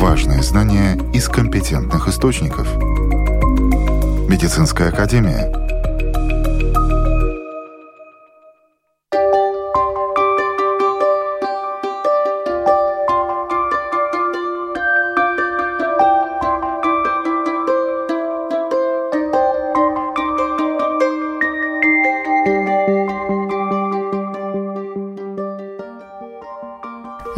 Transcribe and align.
Важные 0.00 0.44
знания 0.44 0.96
из 1.12 1.28
компетентных 1.28 2.06
источников. 2.06 2.68
Медицинская 4.28 4.90
академия– 4.90 5.52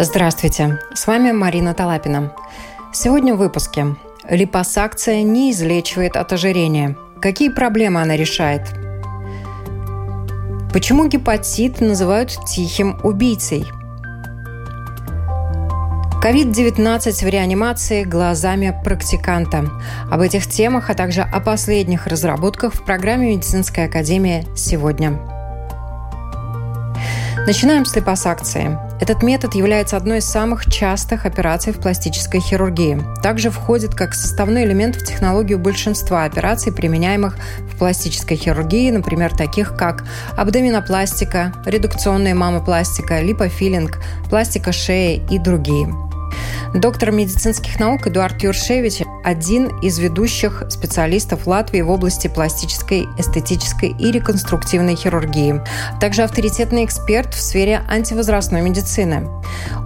Здравствуйте, 0.03 0.81
с 0.95 1.07
вами 1.07 1.31
Марина 1.31 1.75
Талапина. 1.75 2.33
Сегодня 3.03 3.35
в 3.35 3.39
выпуске. 3.39 3.97
Липосакция 4.29 5.23
не 5.23 5.53
излечивает 5.53 6.19
от 6.19 6.35
ожирения. 6.35 6.99
Какие 7.23 7.49
проблемы 7.49 8.03
она 8.03 8.15
решает? 8.15 8.61
Почему 10.71 11.09
гепатит 11.09 11.81
называют 11.81 12.37
тихим 12.47 13.01
убийцей? 13.03 13.65
COVID-19 16.23 17.25
в 17.25 17.27
реанимации 17.27 18.05
глазами 18.05 18.79
практиканта. 18.85 19.71
Об 20.11 20.21
этих 20.21 20.47
темах, 20.47 20.91
а 20.91 20.95
также 20.95 21.23
о 21.23 21.41
последних 21.41 22.07
разработках 22.07 22.75
в 22.75 22.85
программе 22.85 23.35
«Медицинская 23.35 23.87
академия» 23.87 24.45
сегодня. 24.55 25.19
Начинаем 27.47 27.87
с 27.87 27.97
липосакции. 27.97 28.90
Этот 29.01 29.23
метод 29.23 29.55
является 29.55 29.97
одной 29.97 30.19
из 30.19 30.27
самых 30.27 30.67
частых 30.67 31.25
операций 31.25 31.73
в 31.73 31.81
пластической 31.81 32.41
хирургии. 32.41 33.01
Также 33.23 33.51
входит 33.51 33.95
как 33.95 34.15
составной 34.15 34.65
элемент 34.65 34.97
в 34.97 35.07
технологию 35.07 35.59
большинства 35.59 36.25
операций, 36.25 36.71
применяемых 36.71 37.39
в 37.61 37.79
пластической 37.79 38.37
хирургии, 38.37 38.91
например, 38.91 39.35
таких 39.35 39.75
как 39.75 40.05
абдоминопластика, 40.37 41.55
редукционная 41.65 42.35
мамопластика, 42.35 43.23
липофилинг, 43.23 43.99
пластика 44.29 44.71
шеи 44.71 45.23
и 45.31 45.39
другие. 45.39 45.89
Доктор 46.75 47.11
медицинских 47.11 47.81
наук 47.81 48.07
Эдуард 48.07 48.43
Юршевич– 48.43 49.03
один 49.25 49.69
из 49.81 49.99
ведущих 49.99 50.65
специалистов 50.69 51.47
Латвии 51.47 51.81
в 51.81 51.91
области 51.91 52.29
пластической, 52.29 53.07
эстетической 53.19 53.95
и 53.99 54.11
реконструктивной 54.11 54.97
хирургии. 54.97 55.61
Также 56.01 56.23
авторитетный 56.23 56.85
эксперт 56.85 57.35
в 57.35 57.41
сфере 57.41 57.83
антивозрастной 57.89 58.63
медицины. 58.63 59.29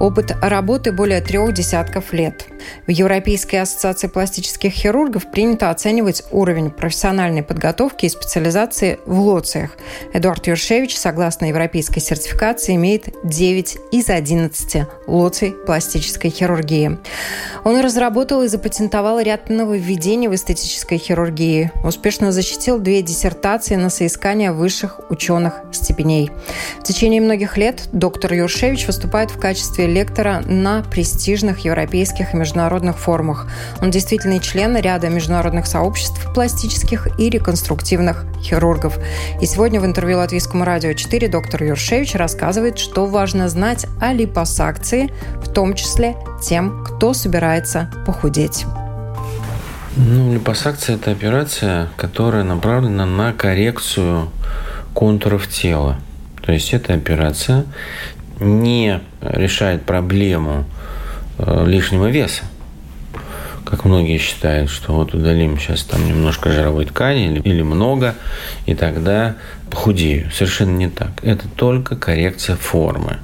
Опыт 0.01 0.37
работы 0.43 0.93
более 0.93 1.21
трех 1.21 1.53
десятков 1.53 2.13
лет. 2.13 2.47
В 2.87 2.91
Европейской 2.91 3.57
ассоциации 3.57 4.09
пластических 4.09 4.73
хирургов 4.73 5.31
принято 5.31 5.71
оценивать 5.71 6.23
уровень 6.31 6.71
профессиональной 6.71 7.43
подготовки 7.43 8.07
и 8.07 8.09
специализации 8.09 8.99
в 9.07 9.19
лоциях. 9.21 9.71
Эдуард 10.13 10.47
Юршевич, 10.47 10.97
согласно 10.97 11.47
европейской 11.47 12.01
сертификации, 12.01 12.77
имеет 12.77 13.09
9 13.25 13.79
из 13.93 14.09
11 14.09 14.87
лоций 15.07 15.53
пластической 15.67 16.31
хирургии. 16.31 16.99
Он 17.65 17.81
разработал 17.81 18.43
и 18.43 18.49
запатентовал 18.49 19.19
ряд 19.25 19.49
нововведений 19.49 20.29
в 20.29 20.35
эстетической 20.35 20.99
хирургии, 20.99 21.73
успешно 21.83 22.31
защитил 22.31 22.79
две 22.79 23.03
диссертации 23.03 23.75
на 23.75 23.91
соискание 23.91 24.53
высших 24.53 25.01
ученых 25.11 25.63
степеней. 25.73 26.31
В 26.79 26.85
течение 26.85 27.21
многих 27.21 27.57
лет 27.57 27.89
доктор 27.93 28.35
Юршевич 28.35 28.87
выступает 28.87 29.31
в 29.31 29.41
качестве 29.41 29.87
лектора 29.87 30.43
на 30.47 30.83
престижных 30.83 31.61
европейских 31.65 32.35
и 32.35 32.37
международных 32.37 32.99
форумах. 32.99 33.49
Он 33.81 33.91
действительный 33.91 34.39
член 34.39 34.77
ряда 34.77 35.09
международных 35.09 35.67
сообществ 35.67 36.33
пластических 36.35 37.19
и 37.19 37.31
реконструктивных 37.31 38.27
хирургов. 38.43 38.99
И 39.41 39.47
сегодня 39.47 39.81
в 39.81 39.87
интервью 39.87 40.19
Латвийскому 40.19 40.65
радио 40.65 40.93
4 40.93 41.29
доктор 41.29 41.65
Юршевич 41.65 42.15
рассказывает, 42.15 42.79
что 42.79 43.07
важно 43.07 43.49
знать 43.49 43.87
о 44.01 44.13
липосакции, 44.13 45.11
в 45.43 45.51
том 45.51 45.75
числе 45.75 46.15
тем, 46.47 46.85
кто 46.85 47.15
собирается 47.15 47.91
похудеть. 48.07 48.67
Ну, 49.97 50.35
липосакция– 50.35 50.97
это 50.97 51.13
операция, 51.13 51.89
которая 51.97 52.43
направлена 52.43 53.07
на 53.07 53.33
коррекцию 53.33 54.29
контуров 54.93 55.47
тела. 55.47 55.99
То 56.43 56.51
есть 56.51 56.75
эта 56.75 56.95
операция 56.95 57.65
не 58.41 59.01
решает 59.21 59.85
проблему 59.85 60.65
э, 61.39 61.65
лишнего 61.65 62.11
веса, 62.11 62.43
как 63.65 63.85
многие 63.85 64.19
считают, 64.19 64.69
что 64.69 64.95
вот 64.95 65.15
удалим 65.15 65.61
сейчас 65.61 65.85
там 65.85 66.05
немножко 66.05 66.51
жировой 66.51 66.87
ткани 66.87 67.27
или, 67.27 67.41
или 67.43 67.63
много, 67.63 68.17
и 68.67 68.75
тогда 68.75 69.37
похудею. 69.71 70.29
Совершенно 70.33 70.77
не 70.77 70.89
так. 70.89 71.11
Это 71.23 71.47
только 71.47 71.95
коррекция 71.95 72.57
формы. 72.57 73.19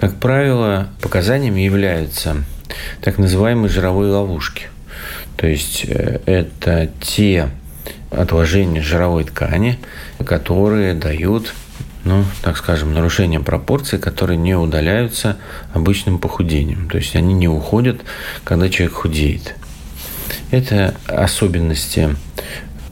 Как 0.00 0.16
правило, 0.16 0.88
показаниями 1.00 1.60
являются 1.60 2.38
так 3.02 3.18
называемые 3.18 3.68
жировые 3.68 4.10
ловушки– 4.10 4.64
то 5.40 5.46
есть 5.46 5.86
э, 5.88 6.20
это 6.26 6.90
те 7.00 7.48
отложения 8.10 8.82
жировой 8.82 9.24
ткани, 9.24 9.78
которые 10.26 10.92
дают 10.92 11.54
ну, 12.04 12.24
так 12.42 12.58
скажем, 12.58 12.92
нарушение 12.92 13.40
пропорций, 13.40 13.98
которые 13.98 14.36
не 14.36 14.54
удаляются 14.54 15.38
обычным 15.72 16.18
похудением. 16.18 16.90
То 16.90 16.98
есть 16.98 17.16
они 17.16 17.32
не 17.32 17.48
уходят, 17.48 18.02
когда 18.44 18.68
человек 18.68 18.94
худеет. 18.96 19.54
Это 20.50 20.94
особенности 21.06 22.16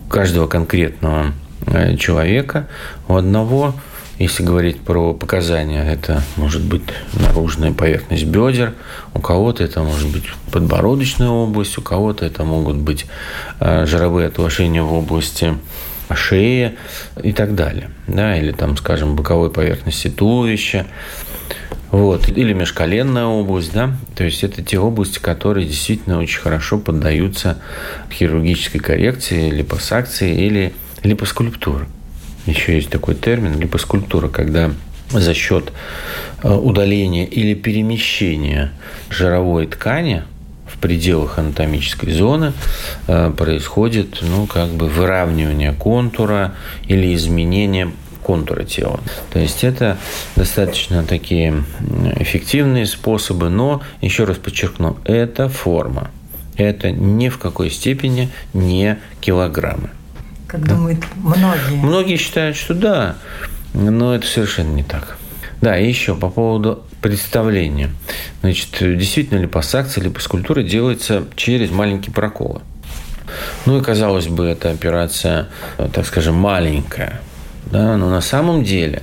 каждого 0.08 0.46
конкретного 0.46 1.34
э, 1.66 1.96
человека. 1.96 2.66
У 3.08 3.16
одного 3.16 3.74
если 4.18 4.42
говорить 4.42 4.80
про 4.80 5.14
показания, 5.14 5.84
это 5.84 6.22
может 6.36 6.62
быть 6.62 6.82
наружная 7.14 7.72
поверхность 7.72 8.24
бедер, 8.24 8.74
у 9.14 9.20
кого-то 9.20 9.62
это 9.62 9.82
может 9.82 10.08
быть 10.08 10.24
подбородочная 10.50 11.28
область, 11.28 11.78
у 11.78 11.82
кого-то 11.82 12.26
это 12.26 12.44
могут 12.44 12.76
быть 12.76 13.06
э, 13.60 13.86
жировые 13.86 14.26
отложения 14.26 14.82
в 14.82 14.92
области 14.92 15.54
шеи 16.14 16.76
и 17.22 17.32
так 17.32 17.54
далее. 17.54 17.90
Да, 18.06 18.36
или 18.36 18.50
там, 18.50 18.76
скажем, 18.76 19.14
боковой 19.14 19.50
поверхности 19.50 20.08
туловища. 20.08 20.86
Вот, 21.90 22.28
или 22.28 22.52
межколенная 22.52 23.24
область, 23.24 23.72
да, 23.72 23.96
то 24.14 24.22
есть 24.22 24.44
это 24.44 24.62
те 24.62 24.78
области, 24.78 25.18
которые 25.20 25.66
действительно 25.66 26.18
очень 26.18 26.40
хорошо 26.40 26.78
поддаются 26.78 27.58
хирургической 28.12 28.78
коррекции, 28.78 29.50
липосакции 29.50 30.44
или 30.44 30.74
липоскульптуры 31.02 31.86
еще 32.48 32.74
есть 32.74 32.90
такой 32.90 33.14
термин, 33.14 33.58
либо 33.58 33.76
скульптура, 33.78 34.28
когда 34.28 34.70
за 35.10 35.34
счет 35.34 35.72
э, 36.42 36.52
удаления 36.52 37.24
или 37.24 37.54
перемещения 37.54 38.72
жировой 39.10 39.66
ткани 39.66 40.24
в 40.66 40.78
пределах 40.78 41.38
анатомической 41.38 42.12
зоны 42.12 42.52
э, 43.06 43.32
происходит 43.36 44.18
ну, 44.22 44.46
как 44.46 44.68
бы 44.68 44.88
выравнивание 44.88 45.72
контура 45.72 46.54
или 46.86 47.14
изменение 47.14 47.90
контура 48.22 48.64
тела. 48.64 49.00
То 49.32 49.38
есть 49.38 49.64
это 49.64 49.96
достаточно 50.36 51.02
такие 51.04 51.64
эффективные 52.16 52.84
способы, 52.84 53.48
но, 53.48 53.82
еще 54.02 54.24
раз 54.24 54.36
подчеркну, 54.36 54.98
это 55.04 55.48
форма. 55.48 56.10
Это 56.56 56.90
ни 56.90 57.28
в 57.28 57.38
какой 57.38 57.70
степени 57.70 58.30
не 58.52 58.98
килограммы 59.20 59.90
как 60.48 60.64
да? 60.64 60.74
думают 60.74 61.04
многие. 61.16 61.76
Многие 61.76 62.16
считают, 62.16 62.56
что 62.56 62.74
да, 62.74 63.14
но 63.74 64.14
это 64.14 64.26
совершенно 64.26 64.72
не 64.72 64.82
так. 64.82 65.16
Да, 65.60 65.78
и 65.78 65.86
еще 65.86 66.14
по 66.16 66.30
поводу 66.30 66.84
представления. 67.00 67.90
Значит, 68.40 68.70
действительно 68.80 69.38
липосакция, 69.38 70.02
липоскультура 70.02 70.62
делается 70.62 71.24
через 71.36 71.70
маленькие 71.70 72.12
проколы. 72.12 72.62
Ну 73.66 73.78
и 73.78 73.82
казалось 73.82 74.26
бы, 74.26 74.46
эта 74.46 74.70
операция, 74.70 75.48
так 75.92 76.06
скажем, 76.06 76.34
маленькая. 76.36 77.20
Да, 77.70 77.98
но 77.98 78.08
на 78.08 78.22
самом 78.22 78.64
деле 78.64 79.02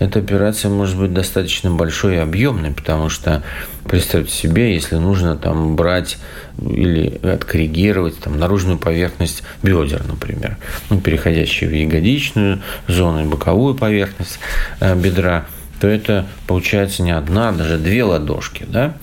эта 0.00 0.18
операция 0.18 0.68
может 0.68 0.98
быть 0.98 1.12
достаточно 1.12 1.70
большой 1.70 2.16
и 2.16 2.18
объемной, 2.18 2.72
потому 2.72 3.08
что 3.08 3.42
представьте 3.84 4.34
себе, 4.34 4.74
если 4.74 4.96
нужно 4.96 5.36
там 5.36 5.76
брать 5.76 6.18
или 6.60 7.20
откоррегировать 7.22 8.18
там, 8.18 8.38
наружную 8.38 8.78
поверхность 8.78 9.44
бедер, 9.62 10.04
например, 10.06 10.56
ну, 10.90 11.00
переходящую 11.00 11.70
в 11.70 11.74
ягодичную 11.74 12.60
зону 12.88 13.22
и 13.22 13.28
боковую 13.28 13.76
поверхность 13.76 14.40
э, 14.80 14.96
бедра, 14.96 15.46
то 15.80 15.86
это 15.86 16.26
получается 16.48 17.02
не 17.02 17.12
одна, 17.12 17.50
а 17.50 17.52
даже 17.52 17.78
две 17.78 18.02
ладошки, 18.02 18.66
да, 18.68 18.94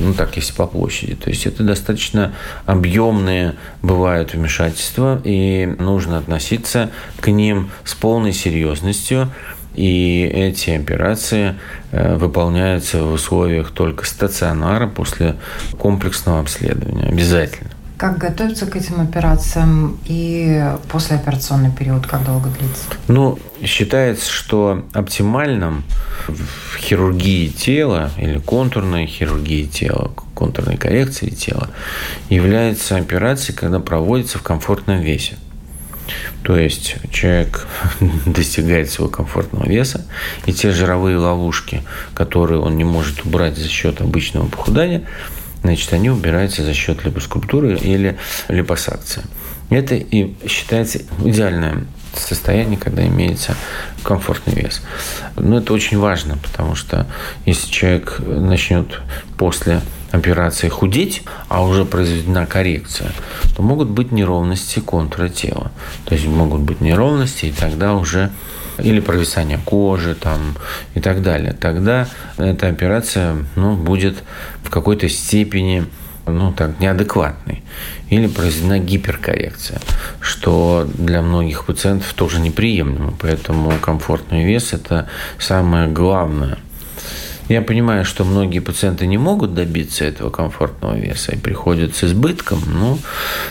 ну 0.00 0.14
так, 0.14 0.36
если 0.36 0.52
по 0.52 0.66
площади. 0.66 1.14
То 1.14 1.30
есть 1.30 1.46
это 1.46 1.62
достаточно 1.62 2.32
объемные 2.66 3.54
бывают 3.82 4.34
вмешательства, 4.34 5.20
и 5.24 5.66
нужно 5.78 6.18
относиться 6.18 6.90
к 7.20 7.28
ним 7.28 7.70
с 7.84 7.94
полной 7.94 8.32
серьезностью 8.32 9.30
И 9.76 10.22
эти 10.32 10.70
операции 10.70 11.54
э, 11.92 12.16
выполняются 12.16 13.02
в 13.02 13.12
условиях 13.12 13.70
только 13.70 14.06
стационара 14.06 14.86
после 14.86 15.36
комплексного 15.78 16.40
обследования. 16.40 17.08
Обязательно. 17.08 17.75
Как 17.96 18.18
готовиться 18.18 18.66
к 18.66 18.76
этим 18.76 19.00
операциям 19.00 19.98
и 20.04 20.62
послеоперационный 20.92 21.70
период, 21.70 22.06
как 22.06 22.24
долго 22.26 22.50
длится? 22.50 22.84
Ну, 23.08 23.38
считается, 23.64 24.30
что 24.30 24.84
оптимальным 24.92 25.82
в 26.28 26.76
хирургии 26.76 27.48
тела 27.48 28.10
или 28.18 28.38
контурной 28.38 29.06
хирургии 29.06 29.64
тела, 29.64 30.12
контурной 30.34 30.76
коррекции 30.76 31.30
тела 31.30 31.70
является 32.28 32.96
операция, 32.96 33.56
когда 33.56 33.80
проводится 33.80 34.38
в 34.38 34.42
комфортном 34.42 35.00
весе. 35.00 35.36
То 36.42 36.56
есть 36.56 36.96
человек 37.10 37.66
достигает 38.26 38.90
своего 38.90 39.10
комфортного 39.10 39.66
веса, 39.66 40.06
и 40.44 40.52
те 40.52 40.70
жировые 40.70 41.16
ловушки, 41.16 41.82
которые 42.14 42.60
он 42.60 42.76
не 42.76 42.84
может 42.84 43.24
убрать 43.24 43.56
за 43.56 43.68
счет 43.68 44.00
обычного 44.00 44.46
похудания, 44.46 45.06
значит, 45.66 45.92
они 45.92 46.10
убираются 46.10 46.62
за 46.62 46.74
счет 46.74 47.04
липоскульптуры 47.04 47.76
или 47.76 48.18
липосакции. 48.48 49.22
Это 49.70 49.94
и 49.94 50.34
считается 50.48 51.00
идеальным 51.24 51.88
состояние, 52.14 52.78
когда 52.78 53.06
имеется 53.06 53.56
комфортный 54.02 54.54
вес. 54.54 54.82
Но 55.36 55.58
это 55.58 55.72
очень 55.72 55.98
важно, 55.98 56.38
потому 56.38 56.74
что 56.74 57.06
если 57.44 57.70
человек 57.70 58.20
начнет 58.20 59.00
после 59.36 59.80
операции 60.12 60.68
худеть, 60.68 61.22
а 61.48 61.64
уже 61.64 61.84
произведена 61.84 62.46
коррекция, 62.46 63.10
то 63.54 63.62
могут 63.62 63.88
быть 63.88 64.12
неровности 64.12 64.80
контура 64.80 65.28
тела. 65.28 65.70
То 66.04 66.14
есть 66.14 66.26
могут 66.26 66.60
быть 66.62 66.80
неровности, 66.80 67.46
и 67.46 67.52
тогда 67.52 67.94
уже 67.94 68.30
или 68.78 69.00
провисание 69.00 69.58
кожи 69.64 70.14
там, 70.14 70.56
и 70.94 71.00
так 71.00 71.22
далее. 71.22 71.52
Тогда 71.52 72.08
эта 72.36 72.68
операция 72.68 73.36
ну, 73.54 73.76
будет 73.76 74.16
в 74.62 74.70
какой-то 74.70 75.08
степени 75.08 75.86
ну, 76.26 76.52
так, 76.52 76.80
неадекватной. 76.80 77.62
Или 78.10 78.26
произведена 78.26 78.78
гиперкоррекция, 78.78 79.80
что 80.20 80.88
для 80.94 81.22
многих 81.22 81.64
пациентов 81.64 82.12
тоже 82.14 82.40
неприемлемо. 82.40 83.14
Поэтому 83.20 83.72
комфортный 83.80 84.44
вес– 84.44 84.72
это 84.72 85.08
самое 85.38 85.88
главное 85.88 86.58
я 87.48 87.62
понимаю, 87.62 88.04
что 88.04 88.24
многие 88.24 88.58
пациенты 88.58 89.06
не 89.06 89.18
могут 89.18 89.54
добиться 89.54 90.04
этого 90.04 90.30
комфортного 90.30 90.96
веса 90.96 91.32
и 91.32 91.38
приходят 91.38 91.94
с 91.94 92.04
избытком, 92.04 92.60
ну, 92.66 92.98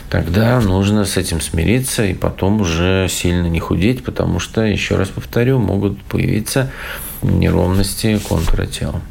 тогда 0.10 0.60
нужно 0.60 1.06
с 1.06 1.18
этим 1.18 1.40
смириться 1.40 2.06
и 2.06 2.14
потом 2.14 2.62
уже 2.62 3.08
сильно 3.10 3.48
не 3.48 3.60
худеть, 3.60 4.04
потому 4.04 4.40
что, 4.40 4.62
еще 4.62 4.96
раз 4.96 5.10
повторю, 5.10 5.60
могут 5.60 6.02
появиться 6.04 6.72
неровности 7.22 8.20
контура 8.28 8.66
тела. 8.66 9.02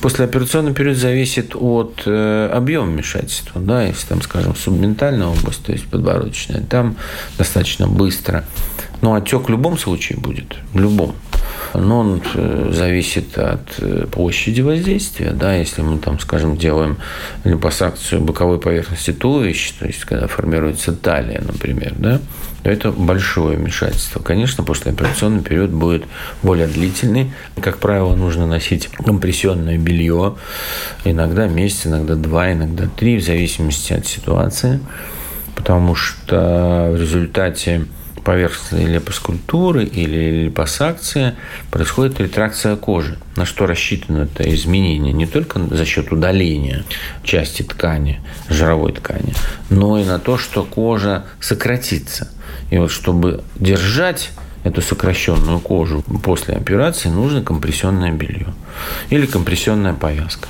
Послеоперационный 0.00 0.74
период 0.74 0.96
зависит 0.96 1.54
от 1.54 2.02
э, 2.06 2.50
объема 2.52 2.86
вмешательства. 2.86 3.60
Да, 3.60 3.84
если 3.84 4.06
там, 4.06 4.22
скажем, 4.22 4.56
субментальная 4.56 5.28
область, 5.28 5.64
то 5.64 5.72
есть 5.72 5.84
подбородочная, 5.84 6.62
там 6.62 6.96
достаточно 7.38 7.86
быстро. 7.86 8.44
Но 9.02 9.14
отек 9.14 9.48
в 9.48 9.50
любом 9.50 9.78
случае 9.78 10.18
будет, 10.18 10.56
в 10.72 10.80
любом 10.80 11.14
но 11.74 12.00
он 12.00 12.22
э, 12.34 12.70
зависит 12.72 13.36
от 13.38 13.78
э, 13.78 14.06
площади 14.10 14.60
воздействия. 14.60 15.30
Да, 15.32 15.54
если 15.54 15.82
мы 15.82 15.98
там, 15.98 16.18
скажем, 16.20 16.56
делаем 16.56 16.98
липосакцию 17.44 18.20
боковой 18.20 18.60
поверхности 18.60 19.12
туловища, 19.12 19.74
то 19.78 19.86
есть 19.86 20.04
когда 20.04 20.26
формируется 20.26 20.92
талия, 20.92 21.40
например, 21.40 21.94
да, 21.98 22.20
то 22.62 22.70
это 22.70 22.90
большое 22.92 23.58
вмешательство. 23.58 24.22
Конечно, 24.22 24.64
послеоперационный 24.64 25.42
период 25.42 25.70
будет 25.70 26.04
более 26.42 26.66
длительный. 26.66 27.32
Как 27.60 27.78
правило, 27.78 28.14
нужно 28.14 28.46
носить 28.46 28.88
компрессионное 28.88 29.76
белье. 29.76 30.36
Иногда 31.04 31.46
месяц, 31.46 31.86
иногда 31.86 32.14
два, 32.14 32.52
иногда 32.52 32.88
три, 32.88 33.18
в 33.18 33.24
зависимости 33.24 33.92
от 33.92 34.06
ситуации. 34.06 34.80
Потому 35.54 35.94
что 35.94 36.90
в 36.92 37.00
результате 37.00 37.86
поверхностной 38.24 38.86
липоскультуры 38.86 39.84
или 39.84 40.44
липосакции 40.44 41.34
происходит 41.70 42.18
ретракция 42.20 42.76
кожи. 42.76 43.18
На 43.36 43.44
что 43.44 43.66
рассчитано 43.66 44.22
это 44.22 44.52
изменение? 44.54 45.12
Не 45.12 45.26
только 45.26 45.60
за 45.60 45.84
счет 45.84 46.10
удаления 46.10 46.84
части 47.22 47.62
ткани, 47.62 48.20
жировой 48.48 48.92
ткани, 48.92 49.34
но 49.70 49.98
и 49.98 50.04
на 50.04 50.18
то, 50.18 50.38
что 50.38 50.64
кожа 50.64 51.24
сократится. 51.40 52.30
И 52.70 52.78
вот 52.78 52.90
чтобы 52.90 53.44
держать 53.56 54.30
эту 54.64 54.80
сокращенную 54.80 55.60
кожу 55.60 56.02
после 56.22 56.54
операции, 56.54 57.10
нужно 57.10 57.42
компрессионное 57.42 58.12
белье 58.12 58.54
или 59.10 59.26
компрессионная 59.26 59.92
повязка. 59.92 60.48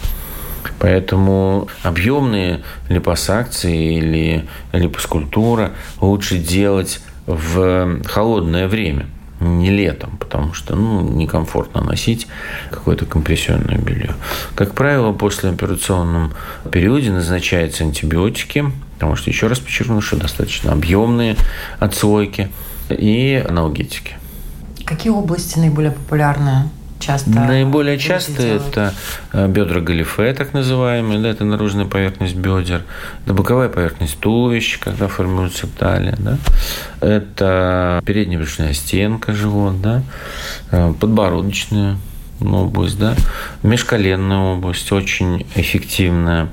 Поэтому 0.78 1.68
объемные 1.82 2.62
липосакции 2.88 3.96
или 3.96 4.48
липоскультура 4.72 5.72
лучше 6.00 6.38
делать 6.38 7.00
в 7.26 8.02
холодное 8.04 8.68
время, 8.68 9.06
не 9.40 9.70
летом, 9.70 10.16
потому 10.18 10.54
что 10.54 10.76
ну, 10.76 11.00
некомфортно 11.02 11.82
носить 11.82 12.26
какое-то 12.70 13.06
компрессионное 13.06 13.78
белье. 13.78 14.14
Как 14.54 14.74
правило, 14.74 15.12
после 15.12 15.50
операционном 15.50 16.32
периоде 16.70 17.10
назначаются 17.10 17.84
антибиотики, 17.84 18.64
потому 18.94 19.16
что, 19.16 19.30
еще 19.30 19.48
раз 19.48 19.58
подчеркну, 19.58 20.00
что 20.00 20.16
достаточно 20.16 20.72
объемные 20.72 21.36
отслойки 21.78 22.50
и 22.88 23.44
аналгетики. 23.46 24.16
Какие 24.84 25.12
области 25.12 25.58
наиболее 25.58 25.92
популярные? 25.92 26.68
Часто? 27.04 27.30
Наиболее 27.30 27.98
часто 27.98 28.42
это 28.42 28.94
э, 29.32 29.46
бедра 29.48 29.80
галифе, 29.80 30.32
так 30.34 30.52
называемые, 30.52 31.20
да, 31.20 31.28
это 31.28 31.44
наружная 31.44 31.84
поверхность 31.84 32.34
бедер, 32.34 32.82
это 33.24 33.34
боковая 33.34 33.68
поверхность 33.68 34.18
туловища, 34.18 34.78
когда 34.80 35.08
формируется 35.08 35.66
талия, 35.66 36.16
да, 36.18 36.38
это 37.00 38.02
передняя 38.04 38.38
брюшная 38.38 38.72
стенка, 38.72 39.32
живот, 39.32 39.80
да, 39.80 40.02
э, 40.70 40.92
подбородочная 40.98 41.96
область, 42.40 42.98
да, 42.98 43.14
межколенная 43.62 44.38
область, 44.38 44.90
очень 44.92 45.46
эффективная 45.54 46.48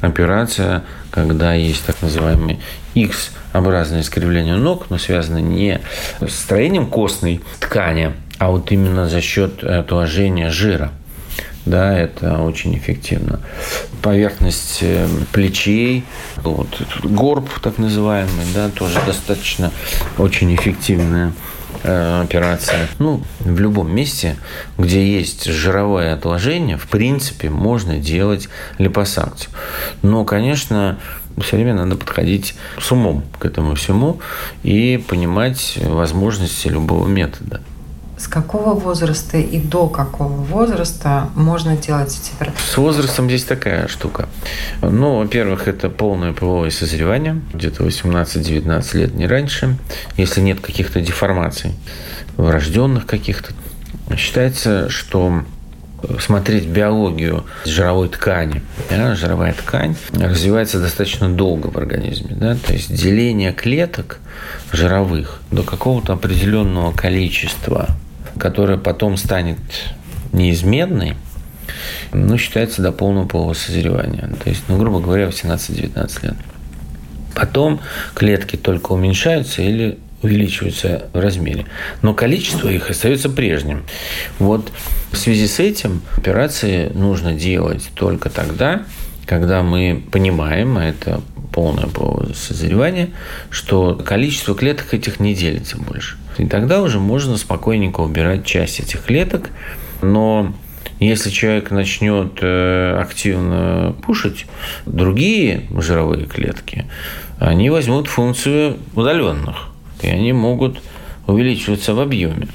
операция, 0.00 0.84
когда 1.10 1.54
есть 1.54 1.84
так 1.84 2.00
называемый 2.02 2.60
X-образное 2.94 4.00
искривление 4.00 4.56
ног, 4.56 4.86
но 4.90 4.98
связано 4.98 5.38
не 5.38 5.80
с 6.20 6.34
строением 6.34 6.86
костной 6.86 7.40
ткани, 7.60 8.12
а 8.38 8.50
вот 8.50 8.70
именно 8.72 9.08
за 9.08 9.20
счет 9.20 9.62
отложения 9.64 10.50
жира. 10.50 10.92
Да, 11.66 11.96
это 11.98 12.40
очень 12.40 12.76
эффективно. 12.78 13.40
Поверхность 14.00 14.78
э, 14.80 15.06
плечей, 15.32 16.04
вот 16.36 16.80
горб 17.02 17.50
так 17.60 17.76
называемый, 17.76 18.46
да, 18.54 18.70
тоже 18.70 18.98
достаточно 19.04 19.70
очень 20.16 20.54
эффективная 20.54 21.34
э, 21.82 22.22
операция. 22.22 22.88
Ну, 22.98 23.22
в 23.40 23.60
любом 23.60 23.94
месте, 23.94 24.36
где 24.78 25.06
есть 25.06 25.44
жировое 25.44 26.14
отложение, 26.14 26.78
в 26.78 26.86
принципе, 26.88 27.50
можно 27.50 27.98
делать 27.98 28.48
липосакцию. 28.78 29.50
Но, 30.00 30.24
конечно, 30.24 30.98
все 31.42 31.56
время 31.56 31.74
надо 31.74 31.96
подходить 31.96 32.54
с 32.80 32.90
умом 32.92 33.24
к 33.38 33.44
этому 33.44 33.74
всему 33.74 34.20
и 34.62 35.02
понимать 35.06 35.78
возможности 35.82 36.68
любого 36.68 37.06
метода. 37.06 37.60
С 38.18 38.26
какого 38.26 38.74
возраста 38.74 39.38
и 39.38 39.60
до 39.60 39.86
какого 39.86 40.32
возраста 40.32 41.28
можно 41.36 41.76
делать 41.76 42.18
эти 42.20 42.34
операции? 42.34 42.60
С 42.68 42.76
возрастом 42.76 43.28
здесь 43.28 43.44
такая 43.44 43.86
штука. 43.86 44.28
Ну, 44.82 45.18
во-первых, 45.18 45.68
это 45.68 45.88
полное 45.88 46.32
половое 46.32 46.70
созревание, 46.70 47.40
где-то 47.54 47.84
18-19 47.84 48.96
лет, 48.98 49.14
не 49.14 49.26
раньше, 49.28 49.78
если 50.16 50.40
нет 50.40 50.60
каких-то 50.60 51.00
деформаций, 51.00 51.74
врожденных 52.36 53.06
каких-то. 53.06 53.52
Считается, 54.16 54.88
что 54.88 55.44
смотреть 56.20 56.66
биологию 56.66 57.44
жировой 57.64 58.08
ткани. 58.08 58.62
Да, 58.90 59.14
жировая 59.14 59.52
ткань 59.52 59.96
развивается 60.12 60.80
достаточно 60.80 61.28
долго 61.28 61.68
в 61.68 61.76
организме. 61.76 62.34
Да, 62.34 62.56
то 62.56 62.72
есть 62.72 62.92
деление 62.92 63.52
клеток 63.52 64.18
жировых 64.72 65.40
до 65.50 65.62
какого-то 65.62 66.14
определенного 66.14 66.92
количества 66.92 67.88
которая 68.38 68.78
потом 68.78 69.16
станет 69.16 69.58
неизменной, 70.32 71.16
ну, 72.12 72.38
считается 72.38 72.82
до 72.82 72.92
полного 72.92 73.26
полового 73.26 73.54
созревания. 73.54 74.30
То 74.42 74.50
есть, 74.50 74.62
ну, 74.68 74.78
грубо 74.78 75.00
говоря, 75.00 75.26
18-19 75.26 76.22
лет. 76.22 76.34
Потом 77.34 77.80
клетки 78.14 78.56
только 78.56 78.92
уменьшаются 78.92 79.62
или 79.62 79.98
увеличиваются 80.22 81.08
в 81.12 81.18
размере. 81.18 81.66
Но 82.02 82.14
количество 82.14 82.68
их 82.68 82.90
остается 82.90 83.28
прежним. 83.28 83.84
Вот 84.38 84.72
в 85.12 85.16
связи 85.16 85.46
с 85.46 85.60
этим 85.60 86.02
операции 86.16 86.90
нужно 86.94 87.34
делать 87.34 87.90
только 87.94 88.28
тогда, 88.28 88.82
когда 89.26 89.62
мы 89.62 90.02
понимаем, 90.10 90.78
а 90.78 90.84
это 90.84 91.20
полное 91.52 91.88
созревание, 92.34 93.10
что 93.50 93.94
количество 93.94 94.54
клеток 94.54 94.92
этих 94.94 95.20
не 95.20 95.34
делится 95.34 95.76
больше. 95.78 96.16
И 96.38 96.46
тогда 96.46 96.82
уже 96.82 96.98
можно 96.98 97.36
спокойненько 97.36 98.00
убирать 98.00 98.44
часть 98.44 98.80
этих 98.80 99.04
клеток. 99.04 99.50
Но 100.02 100.52
если 101.00 101.30
человек 101.30 101.70
начнет 101.70 102.38
э, 102.40 102.98
активно 103.00 103.94
кушать 104.04 104.46
другие 104.86 105.66
жировые 105.76 106.26
клетки, 106.26 106.86
они 107.38 107.70
возьмут 107.70 108.08
функцию 108.08 108.78
удаленных, 108.94 109.68
и 110.02 110.08
они 110.08 110.32
могут 110.32 110.78
увеличиваться 111.26 111.94
в 111.94 112.00
объеме. 112.00 112.48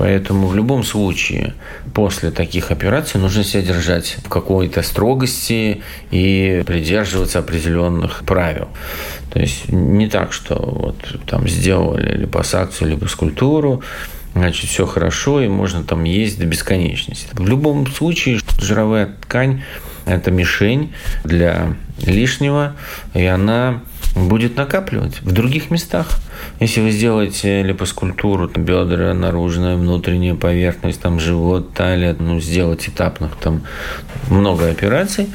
Поэтому 0.00 0.46
в 0.46 0.56
любом 0.56 0.82
случае 0.82 1.52
после 1.92 2.30
таких 2.30 2.70
операций 2.70 3.20
нужно 3.20 3.44
себя 3.44 3.62
держать 3.62 4.16
в 4.24 4.30
какой-то 4.30 4.82
строгости 4.82 5.82
и 6.10 6.62
придерживаться 6.66 7.40
определенных 7.40 8.24
правил. 8.24 8.68
То 9.30 9.40
есть 9.40 9.70
не 9.70 10.08
так, 10.08 10.32
что 10.32 10.54
вот 10.54 10.96
там 11.26 11.46
сделали 11.46 12.16
липосакцию, 12.16 12.88
либо 12.88 13.08
скульптуру, 13.08 13.82
значит, 14.34 14.70
все 14.70 14.86
хорошо, 14.86 15.42
и 15.42 15.48
можно 15.48 15.84
там 15.84 16.04
есть 16.04 16.38
до 16.38 16.46
бесконечности. 16.46 17.28
В 17.34 17.46
любом 17.46 17.86
случае 17.86 18.40
жировая 18.58 19.14
ткань– 19.20 19.64
это 20.06 20.30
мишень 20.30 20.94
для 21.24 21.76
лишнего, 22.06 22.74
и 23.12 23.26
она 23.26 23.82
будет 24.14 24.56
накапливать 24.56 25.20
в 25.22 25.32
других 25.32 25.70
местах. 25.70 26.08
Если 26.58 26.80
вы 26.80 26.90
сделаете 26.90 27.62
липоскультуру, 27.62 28.48
бедра, 28.48 29.14
наружная, 29.14 29.76
внутренняя 29.76 30.34
поверхность, 30.34 31.00
там, 31.00 31.20
живот, 31.20 31.72
талия, 31.74 32.16
ну, 32.18 32.40
сделать 32.40 32.88
этапных 32.88 33.36
там 33.36 33.62
много 34.28 34.68
операций, 34.68 35.28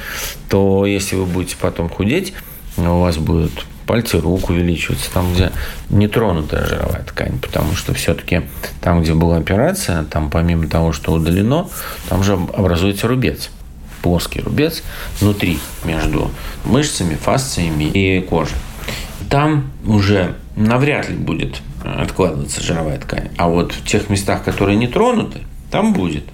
то 0.50 0.86
если 0.86 1.16
вы 1.16 1.26
будете 1.26 1.56
потом 1.60 1.90
худеть, 1.90 2.34
у 2.78 3.00
вас 3.00 3.18
будут 3.18 3.66
пальцы 3.86 4.20
рук 4.20 4.50
увеличиваться, 4.50 5.12
там, 5.14 5.34
где 5.34 5.52
нетронутая 5.90 6.66
жировая 6.66 7.04
ткань, 7.04 7.38
потому 7.40 7.76
что 7.76 7.94
все-таки 7.94 8.42
там, 8.82 9.02
где 9.02 9.14
была 9.14 9.38
операция, 9.38 10.04
там 10.04 10.30
помимо 10.30 10.68
того, 10.68 10.92
что 10.92 11.14
удалено, 11.14 11.70
там 12.10 12.24
же 12.24 12.34
образуется 12.34 13.08
рубец 13.08 13.52
плоский 14.06 14.40
рубец 14.40 14.84
внутри, 15.20 15.58
между 15.84 16.30
мышцами, 16.64 17.16
фасциями 17.16 17.86
и 17.86 18.22
кожей. 18.22 18.56
Там 19.32 19.72
уже 19.84 20.36
навряд 20.56 21.10
ли 21.10 21.16
будет 21.16 21.62
откладываться 21.84 22.62
жировая 22.62 23.00
ткань. 23.00 23.30
А 23.38 23.50
вот 23.50 23.72
в 23.72 23.84
тех 23.84 24.12
местах, 24.12 24.44
которые 24.44 24.78
не 24.78 24.88
тронуты, 24.88 25.40
там 25.72 25.94
будет. 25.94 26.26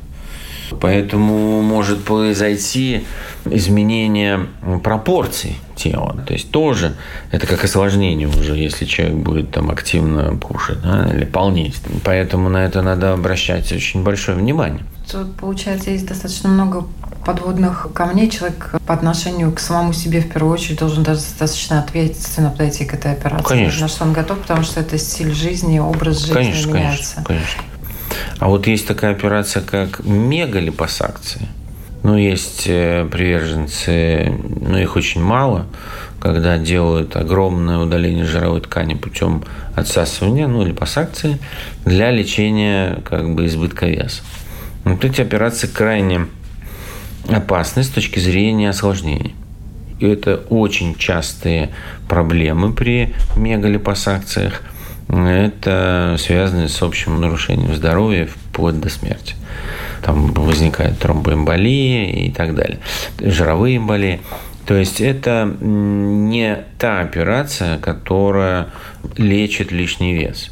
Поэтому 0.81 1.61
может 1.61 2.03
произойти 2.03 3.05
изменение 3.45 4.47
пропорций 4.83 5.55
тела. 5.77 6.21
То 6.27 6.33
есть 6.33 6.51
тоже 6.51 6.97
это 7.31 7.47
как 7.47 7.63
осложнение 7.63 8.27
уже, 8.27 8.57
если 8.57 8.83
человек 8.83 9.15
будет 9.15 9.51
там 9.51 9.69
активно 9.69 10.37
кушать 10.37 10.81
да, 10.81 11.09
или 11.09 11.23
полнеть. 11.23 11.77
Поэтому 12.03 12.49
на 12.49 12.65
это 12.65 12.81
надо 12.81 13.13
обращать 13.13 13.71
очень 13.71 14.03
большое 14.03 14.37
внимание. 14.37 14.83
Тут, 15.09 15.35
получается, 15.35 15.91
есть 15.91 16.05
достаточно 16.05 16.49
много 16.49 16.85
подводных 17.25 17.87
камней. 17.93 18.29
Человек 18.29 18.75
по 18.85 18.93
отношению 18.93 19.51
к 19.51 19.59
самому 19.59 19.93
себе 19.93 20.21
в 20.21 20.29
первую 20.31 20.53
очередь 20.53 20.79
должен 20.79 21.03
достаточно 21.03 21.79
ответственно 21.79 22.49
подойти 22.49 22.85
к 22.85 22.93
этой 22.93 23.11
операции. 23.13 23.45
Конечно. 23.45 23.81
На 23.81 23.87
что 23.87 24.03
он 24.03 24.13
готов, 24.13 24.39
потому 24.39 24.63
что 24.63 24.79
это 24.79 24.97
стиль 24.97 25.33
жизни, 25.33 25.79
образ 25.79 26.19
жизни 26.19 26.33
конечно, 26.33 26.71
меняется. 26.71 27.23
Конечно, 27.23 27.23
конечно. 27.25 27.63
А 28.39 28.47
вот 28.47 28.67
есть 28.67 28.87
такая 28.87 29.11
операция, 29.11 29.63
как 29.63 30.03
мегалипосакция. 30.03 31.47
Ну, 32.03 32.17
есть 32.17 32.63
э, 32.65 33.07
приверженцы, 33.11 34.33
но 34.59 34.79
их 34.79 34.95
очень 34.95 35.21
мало, 35.21 35.67
когда 36.19 36.57
делают 36.57 37.15
огромное 37.15 37.77
удаление 37.77 38.25
жировой 38.25 38.61
ткани 38.61 38.95
путем 38.95 39.43
отсасывания, 39.75 40.47
ну, 40.47 40.65
липосакции, 40.65 41.37
для 41.85 42.09
лечения 42.09 43.01
как 43.07 43.35
бы 43.35 43.45
избытка 43.45 43.85
веса. 43.85 44.23
Вот 44.83 45.05
эти 45.05 45.21
операции 45.21 45.67
крайне 45.67 46.25
опасны 47.29 47.83
с 47.83 47.89
точки 47.89 48.19
зрения 48.19 48.69
осложнений. 48.69 49.35
И 49.99 50.07
это 50.07 50.37
очень 50.49 50.95
частые 50.95 51.69
проблемы 52.07 52.73
при 52.73 53.13
мегалипосакциях. 53.35 54.63
Это 55.07 56.15
связано 56.17 56.67
с 56.67 56.81
общим 56.81 57.19
нарушением 57.19 57.75
здоровья 57.75 58.27
вплоть 58.27 58.79
до 58.79 58.89
смерти. 58.89 59.35
Там 60.01 60.33
возникает 60.33 60.97
тромбоэмболия 60.99 62.05
и 62.05 62.31
так 62.31 62.55
далее. 62.55 62.79
Жировые 63.19 63.77
эмболии. 63.77 64.21
То 64.65 64.75
есть 64.75 65.01
это 65.01 65.53
не 65.59 66.63
та 66.79 67.01
операция, 67.01 67.77
которая 67.77 68.69
лечит 69.17 69.71
лишний 69.71 70.13
вес. 70.13 70.49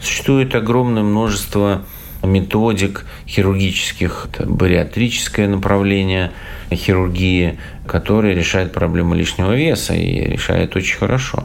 Существует 0.00 0.54
огромное 0.54 1.02
множество 1.02 1.82
методик 2.22 3.06
хирургических, 3.26 4.28
это 4.32 4.46
бариатрическое 4.46 5.48
направление 5.48 6.32
хирургии, 6.72 7.58
которое 7.86 8.34
решает 8.34 8.72
проблему 8.72 9.14
лишнего 9.14 9.52
веса 9.52 9.94
и 9.94 10.24
решает 10.24 10.76
очень 10.76 10.98
хорошо. 10.98 11.44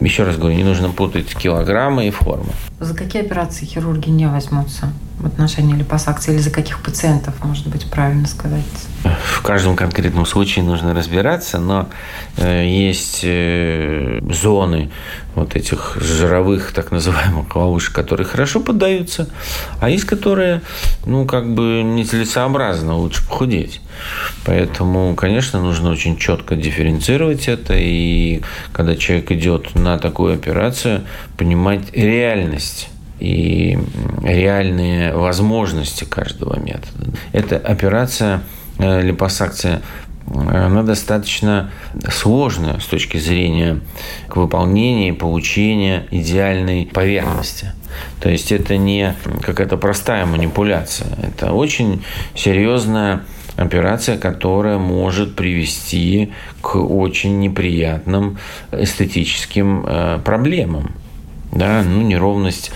Еще 0.00 0.24
раз 0.24 0.38
говорю, 0.38 0.56
не 0.56 0.64
нужно 0.64 0.90
путать 0.90 1.34
килограммы 1.34 2.08
и 2.08 2.10
формы. 2.10 2.52
За 2.78 2.94
какие 2.94 3.22
операции 3.22 3.66
хирурги 3.66 4.08
не 4.08 4.26
возьмутся 4.26 4.92
в 5.18 5.26
отношении 5.26 5.74
липосакции 5.74 6.32
или 6.32 6.40
за 6.40 6.50
каких 6.50 6.82
пациентов, 6.82 7.34
может 7.44 7.66
быть, 7.68 7.90
правильно 7.90 8.26
сказать? 8.26 8.64
В 9.02 9.42
каждом 9.42 9.76
конкретном 9.76 10.26
случае 10.26 10.64
нужно 10.64 10.92
разбираться, 10.92 11.58
но 11.58 11.88
э, 12.36 12.66
есть 12.66 13.20
э, 13.22 14.20
зоны 14.30 14.90
вот 15.34 15.56
этих 15.56 15.96
жировых 15.98 16.72
так 16.72 16.90
называемых 16.90 17.54
ловушек, 17.56 17.94
которые 17.94 18.26
хорошо 18.26 18.60
поддаются, 18.60 19.28
а 19.80 19.88
есть 19.88 20.04
которые, 20.04 20.60
ну, 21.06 21.24
как 21.24 21.54
бы 21.54 21.82
нецелесообразно, 21.82 22.96
лучше 22.96 23.26
похудеть. 23.26 23.80
Поэтому, 24.44 25.14
конечно, 25.14 25.60
нужно 25.60 25.90
очень 25.90 26.18
четко 26.18 26.54
дифференцировать 26.56 27.48
это, 27.48 27.74
и 27.76 28.42
когда 28.72 28.96
человек 28.96 29.32
идет 29.32 29.74
на 29.74 29.98
такую 29.98 30.34
операцию, 30.34 31.02
понимать 31.38 31.92
реальность 31.94 32.90
и 33.18 33.78
реальные 34.22 35.14
возможности 35.14 36.04
каждого 36.04 36.58
метода. 36.58 37.12
Эта 37.32 37.56
операция 37.56 38.42
липосакция 38.78 39.82
она 40.32 40.82
достаточно 40.82 41.70
сложная 42.08 42.78
с 42.78 42.86
точки 42.86 43.16
зрения 43.18 43.80
к 44.28 44.36
выполнения 44.36 45.08
и 45.08 45.12
получения 45.12 46.06
идеальной 46.10 46.86
поверхности. 46.86 47.72
То 48.20 48.30
есть 48.30 48.52
это 48.52 48.76
не 48.76 49.14
какая-то 49.42 49.76
простая 49.76 50.24
манипуляция, 50.26 51.08
это 51.22 51.52
очень 51.52 52.04
серьезная 52.36 53.22
операция, 53.56 54.16
которая 54.16 54.78
может 54.78 55.34
привести 55.34 56.32
к 56.60 56.76
очень 56.76 57.40
неприятным 57.40 58.38
эстетическим 58.70 59.84
э, 59.86 60.18
проблемам 60.24 60.94
да, 61.52 61.82
ну, 61.82 62.02
неровность 62.02 62.70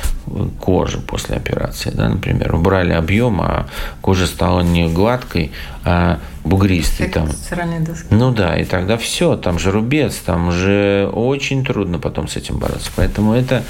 кожи 0.60 0.98
после 0.98 1.36
операции, 1.36 1.90
да, 1.90 2.08
например, 2.08 2.54
убрали 2.54 2.92
объем, 2.92 3.40
а 3.40 3.66
кожа 4.00 4.26
стала 4.26 4.60
не 4.60 4.88
гладкой, 4.88 5.52
а 5.84 6.18
бугристой. 6.44 7.08
Там. 7.08 7.28
Ну 8.10 8.32
да, 8.32 8.56
и 8.56 8.64
тогда 8.64 8.96
все, 8.96 9.36
там 9.36 9.58
же 9.58 9.70
рубец, 9.70 10.16
там 10.16 10.50
же 10.50 11.08
очень 11.12 11.64
трудно 11.64 11.98
потом 11.98 12.26
с 12.26 12.36
этим 12.36 12.58
бороться. 12.58 12.90
Поэтому 12.96 13.34
это 13.34 13.62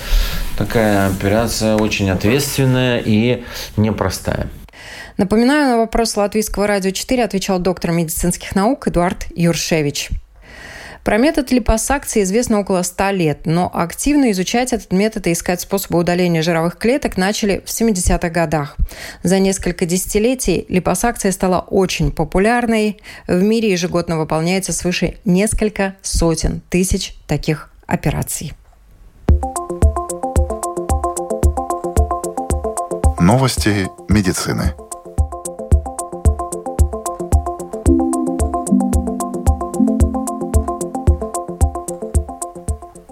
такая 0.56 1.08
операция 1.08 1.76
очень 1.76 2.10
ответственная 2.10 3.02
и 3.04 3.44
непростая. 3.76 4.48
Напоминаю, 5.16 5.68
на 5.68 5.78
вопрос 5.78 6.16
Латвийского 6.16 6.66
радио 6.66 6.90
4 6.90 7.22
отвечал 7.22 7.60
доктор 7.60 7.92
медицинских 7.92 8.56
наук 8.56 8.88
Эдуард 8.88 9.26
Юршевич. 9.36 10.10
Про 11.04 11.18
метод 11.18 11.50
липосакции 11.52 12.22
известно 12.22 12.60
около 12.60 12.82
100 12.82 13.10
лет, 13.10 13.40
но 13.44 13.70
активно 13.72 14.30
изучать 14.30 14.72
этот 14.72 14.90
метод 14.90 15.26
и 15.26 15.32
искать 15.32 15.60
способы 15.60 15.98
удаления 15.98 16.40
жировых 16.40 16.78
клеток 16.78 17.18
начали 17.18 17.62
в 17.62 17.68
70-х 17.68 18.30
годах. 18.30 18.74
За 19.22 19.38
несколько 19.38 19.84
десятилетий 19.84 20.64
липосакция 20.70 21.30
стала 21.30 21.60
очень 21.60 22.10
популярной. 22.10 23.02
В 23.26 23.42
мире 23.42 23.70
ежегодно 23.70 24.18
выполняется 24.18 24.72
свыше 24.72 25.18
несколько 25.26 25.94
сотен 26.00 26.62
тысяч 26.70 27.14
таких 27.26 27.70
операций. 27.86 28.54
Новости 33.20 33.88
медицины. 34.08 34.72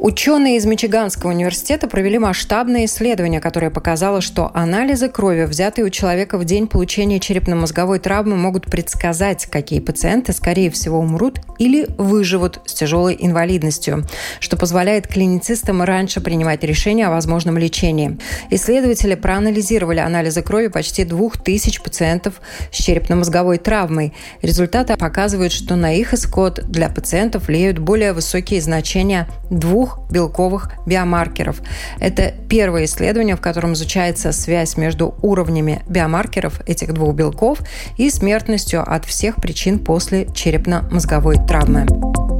Ученые 0.03 0.57
из 0.57 0.67
Мичиганского 0.67 1.31
университета 1.31 1.87
провели 1.87 2.19
масштабное 2.19 2.87
исследование, 2.87 3.41
которое 3.41 3.71
показало, 3.71 4.21
что 4.21 4.51
анализы 4.53 5.09
крови, 5.09 5.45
взятые 5.45 5.85
у 5.85 5.91
человека 5.91 6.39
в 6.39 6.45
день 6.45 6.67
получения 6.67 7.21
черепно-мозговой 7.21 8.01
травмы, 8.01 8.35
могут 8.35 8.67
предсказать, 8.67 9.47
какие 9.47 9.79
пациенты, 9.79 10.33
скорее 10.33 10.73
всего, 10.73 10.99
умрут 10.99 11.39
или 11.61 11.87
выживут 11.99 12.63
с 12.67 12.75
тяжелой 12.75 13.17
инвалидностью, 13.17 14.05
что 14.41 14.57
позволяет 14.57 15.07
клиницистам 15.07 15.83
раньше 15.83 16.21
принимать 16.21 16.65
решения 16.65 17.07
о 17.07 17.11
возможном 17.11 17.57
лечении. 17.57 18.19
Исследователи 18.51 19.15
проанализировали 19.15 20.01
анализы 20.01 20.43
крови 20.43 20.67
почти 20.67 21.05
двух 21.05 21.37
тысяч 21.41 21.81
пациентов 21.81 22.41
с 22.73 22.77
черепно-мозговой 22.77 23.59
травмой. 23.59 24.15
Результаты 24.43 24.97
показывают, 24.97 25.53
что 25.53 25.77
на 25.77 25.95
их 25.95 26.13
исход 26.13 26.59
для 26.65 26.89
пациентов 26.89 27.47
влияют 27.47 27.79
более 27.79 28.13
высокие 28.13 28.61
значения 28.61 29.29
двух 29.49 29.92
двух 29.97 30.11
белковых 30.11 30.71
биомаркеров. 30.87 31.61
Это 31.99 32.33
первое 32.49 32.85
исследование, 32.85 33.37
в 33.37 33.41
котором 33.41 33.73
изучается 33.75 34.33
связь 34.33 34.77
между 34.77 35.15
уровнями 35.23 35.83
биомаркеров 35.89 36.61
этих 36.67 36.93
двух 36.93 37.15
белков 37.15 37.59
и 37.97 38.11
смертностью 38.11 38.83
от 38.83 39.05
всех 39.05 39.37
причин 39.37 39.79
после 39.79 40.27
черепно-мозговой 40.33 41.37
травмы. 41.47 42.32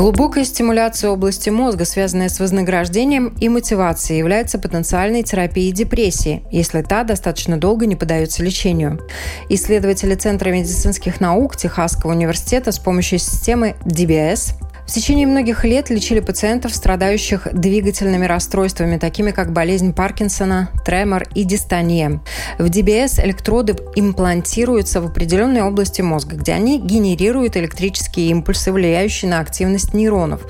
Глубокая 0.00 0.44
стимуляция 0.44 1.10
области 1.10 1.50
мозга, 1.50 1.84
связанная 1.84 2.30
с 2.30 2.40
вознаграждением 2.40 3.34
и 3.38 3.50
мотивацией, 3.50 4.18
является 4.18 4.58
потенциальной 4.58 5.22
терапией 5.22 5.72
депрессии, 5.72 6.42
если 6.50 6.80
та 6.80 7.04
достаточно 7.04 7.58
долго 7.58 7.84
не 7.84 7.96
поддается 7.96 8.42
лечению. 8.42 9.06
Исследователи 9.50 10.14
Центра 10.14 10.48
медицинских 10.48 11.20
наук 11.20 11.54
Техасского 11.54 12.12
университета 12.12 12.72
с 12.72 12.78
помощью 12.78 13.18
системы 13.18 13.76
DBS 13.84 14.54
в 14.90 14.92
течение 14.92 15.24
многих 15.24 15.64
лет 15.64 15.88
лечили 15.88 16.18
пациентов, 16.18 16.74
страдающих 16.74 17.46
двигательными 17.52 18.26
расстройствами, 18.26 18.98
такими 18.98 19.30
как 19.30 19.52
болезнь 19.52 19.92
Паркинсона, 19.94 20.68
тремор 20.84 21.28
и 21.32 21.44
дистония. 21.44 22.20
В 22.58 22.68
ДБС 22.68 23.20
электроды 23.20 23.76
имплантируются 23.94 25.00
в 25.00 25.06
определенной 25.06 25.62
области 25.62 26.02
мозга, 26.02 26.34
где 26.34 26.54
они 26.54 26.80
генерируют 26.80 27.56
электрические 27.56 28.30
импульсы, 28.30 28.72
влияющие 28.72 29.30
на 29.30 29.38
активность 29.38 29.94
нейронов. 29.94 30.40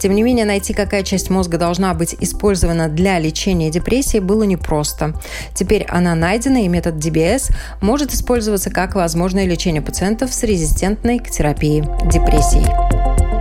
Тем 0.00 0.14
не 0.14 0.22
менее, 0.22 0.46
найти, 0.46 0.72
какая 0.72 1.02
часть 1.02 1.28
мозга 1.28 1.58
должна 1.58 1.92
быть 1.92 2.16
использована 2.20 2.88
для 2.88 3.18
лечения 3.18 3.68
депрессии, 3.68 4.18
было 4.18 4.44
непросто. 4.44 5.12
Теперь 5.54 5.84
она 5.90 6.14
найдена, 6.14 6.64
и 6.64 6.68
метод 6.68 6.94
DBS 6.94 7.54
может 7.82 8.14
использоваться 8.14 8.70
как 8.70 8.94
возможное 8.94 9.44
лечение 9.44 9.82
пациентов 9.82 10.32
с 10.32 10.42
резистентной 10.42 11.18
к 11.18 11.28
терапии 11.28 11.86
депрессией. 12.10 13.39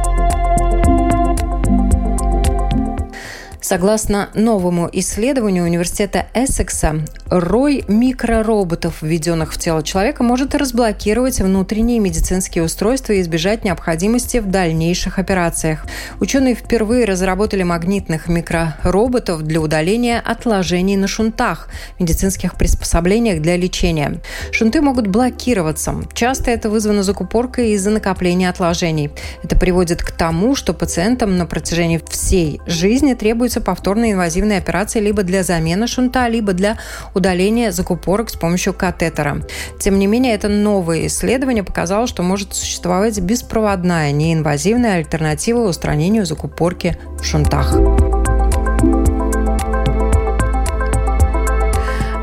Согласно 3.61 4.29
новому 4.35 4.89
исследованию 4.93 5.65
университета 5.65 6.27
Эссекса, 6.33 7.01
рой 7.29 7.83
микророботов, 7.89 9.01
введенных 9.01 9.53
в 9.53 9.57
тело 9.57 9.83
человека, 9.83 10.23
может 10.23 10.55
разблокировать 10.55 11.41
внутренние 11.41 11.99
медицинские 11.99 12.63
устройства 12.63 13.13
и 13.13 13.21
избежать 13.21 13.65
необходимости 13.65 14.37
в 14.37 14.47
дальнейших 14.47 15.19
операциях. 15.19 15.85
Ученые 16.21 16.55
впервые 16.55 17.03
разработали 17.03 17.63
магнитных 17.63 18.29
микророботов 18.29 19.43
для 19.43 19.59
удаления 19.59 20.23
отложений 20.25 20.95
на 20.95 21.07
шунтах, 21.07 21.67
медицинских 21.99 22.55
приспособлениях 22.55 23.41
для 23.41 23.57
лечения. 23.57 24.21
Шунты 24.51 24.79
могут 24.79 25.07
блокироваться. 25.07 25.95
Часто 26.13 26.51
это 26.51 26.69
вызвано 26.69 27.03
закупоркой 27.03 27.71
из-за 27.71 27.89
накопления 27.89 28.49
отложений. 28.49 29.11
Это 29.43 29.57
приводит 29.57 30.01
к 30.01 30.11
тому, 30.11 30.55
что 30.55 30.73
пациентам 30.73 31.37
на 31.37 31.45
протяжении 31.45 32.01
всей 32.09 32.61
жизни 32.65 33.13
требуется 33.15 33.48
требуется 33.49 33.61
повторная 33.61 34.11
инвазивная 34.11 34.59
операция 34.59 35.01
либо 35.01 35.23
для 35.23 35.43
замены 35.43 35.87
шунта, 35.87 36.27
либо 36.29 36.53
для 36.53 36.77
удаления 37.15 37.71
закупорок 37.71 38.29
с 38.29 38.35
помощью 38.35 38.73
катетера. 38.73 39.41
Тем 39.79 39.97
не 39.97 40.07
менее, 40.07 40.35
это 40.35 40.49
новое 40.49 41.07
исследование 41.07 41.63
показало, 41.63 42.05
что 42.05 42.21
может 42.21 42.53
существовать 42.53 43.19
беспроводная 43.19 44.11
неинвазивная 44.11 44.97
альтернатива 44.97 45.67
устранению 45.67 46.25
закупорки 46.25 46.97
в 47.19 47.23
шунтах. 47.23 47.75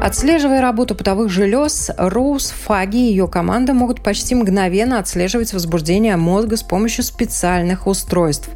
Отслеживая 0.06 0.60
работу 0.60 0.94
потовых 0.94 1.30
желез, 1.30 1.90
Роуз, 1.98 2.54
Фаги 2.64 2.96
и 2.96 3.10
ее 3.10 3.26
команда 3.26 3.74
могут 3.74 4.04
почти 4.04 4.36
мгновенно 4.36 5.00
отслеживать 5.00 5.52
возбуждение 5.52 6.16
мозга 6.16 6.56
с 6.56 6.62
помощью 6.62 7.02
специальных 7.02 7.88
устройств. 7.88 8.48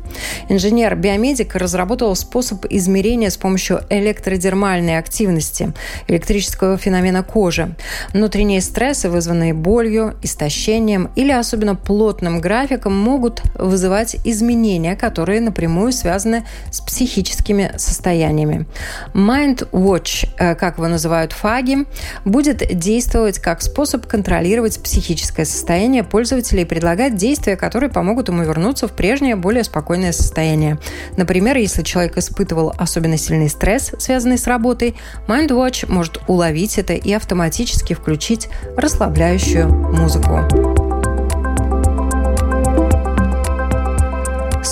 Инженер-биомедик 0.49 1.57
разработал 1.57 2.15
способ 2.15 2.67
измерения 2.71 3.31
с 3.31 3.37
помощью 3.37 3.81
электродермальной 3.91 4.97
активности, 4.97 5.73
электрического 6.07 6.77
феномена 6.77 7.25
кожи. 7.25 7.75
Внутренние 8.13 8.61
стрессы, 8.61 9.11
вызванные 9.11 9.53
болью, 9.53 10.15
истощением 10.23 11.11
или 11.17 11.33
особенно 11.33 11.75
плотным 11.75 12.41
графиком, 12.41 12.97
могут 12.97 13.43
вызывать 13.57 14.15
изменения, 14.25 14.95
которые 14.95 15.41
напрямую 15.41 15.91
связаны 15.91 16.47
с 16.71 16.81
психическими 16.81 17.73
состояниями. 17.77 18.67
Mind 19.15 19.69
Watch, 19.73 20.29
э, 20.39 20.55
как 20.55 20.77
его 20.77 20.87
называют 20.87 21.33
фаги 21.41 21.87
будет 22.25 22.79
действовать 22.79 23.39
как 23.39 23.63
способ 23.63 24.07
контролировать 24.07 24.83
психическое 24.83 25.45
состояние 25.45 26.05
пользователя 26.05 26.63
и 26.63 26.65
предлагать 26.65 27.17
действия, 27.17 27.57
которые 27.57 27.91
помогут 27.91 28.29
ему 28.29 28.43
вернуться 28.43 28.89
в 28.89 28.93
прежнее, 28.93 29.37
более 29.37 29.65
спокойное 29.65 30.13
состояние. 30.13 30.79
Например, 31.17 31.57
если 31.57 31.83
человек 31.83 32.19
испытывал 32.19 32.75
особенно 32.79 33.17
сильный 33.17 33.49
стресс, 33.49 33.93
связанный 33.99 34.39
с 34.39 34.47
работой, 34.47 34.97
MindWatch 35.27 35.91
может 35.91 36.21
уловить 36.29 36.79
это 36.79 36.93
и 36.93 37.13
автоматически 37.13 37.95
включить 37.95 38.49
расслабляющую 38.77 39.69
музыку. 39.69 40.80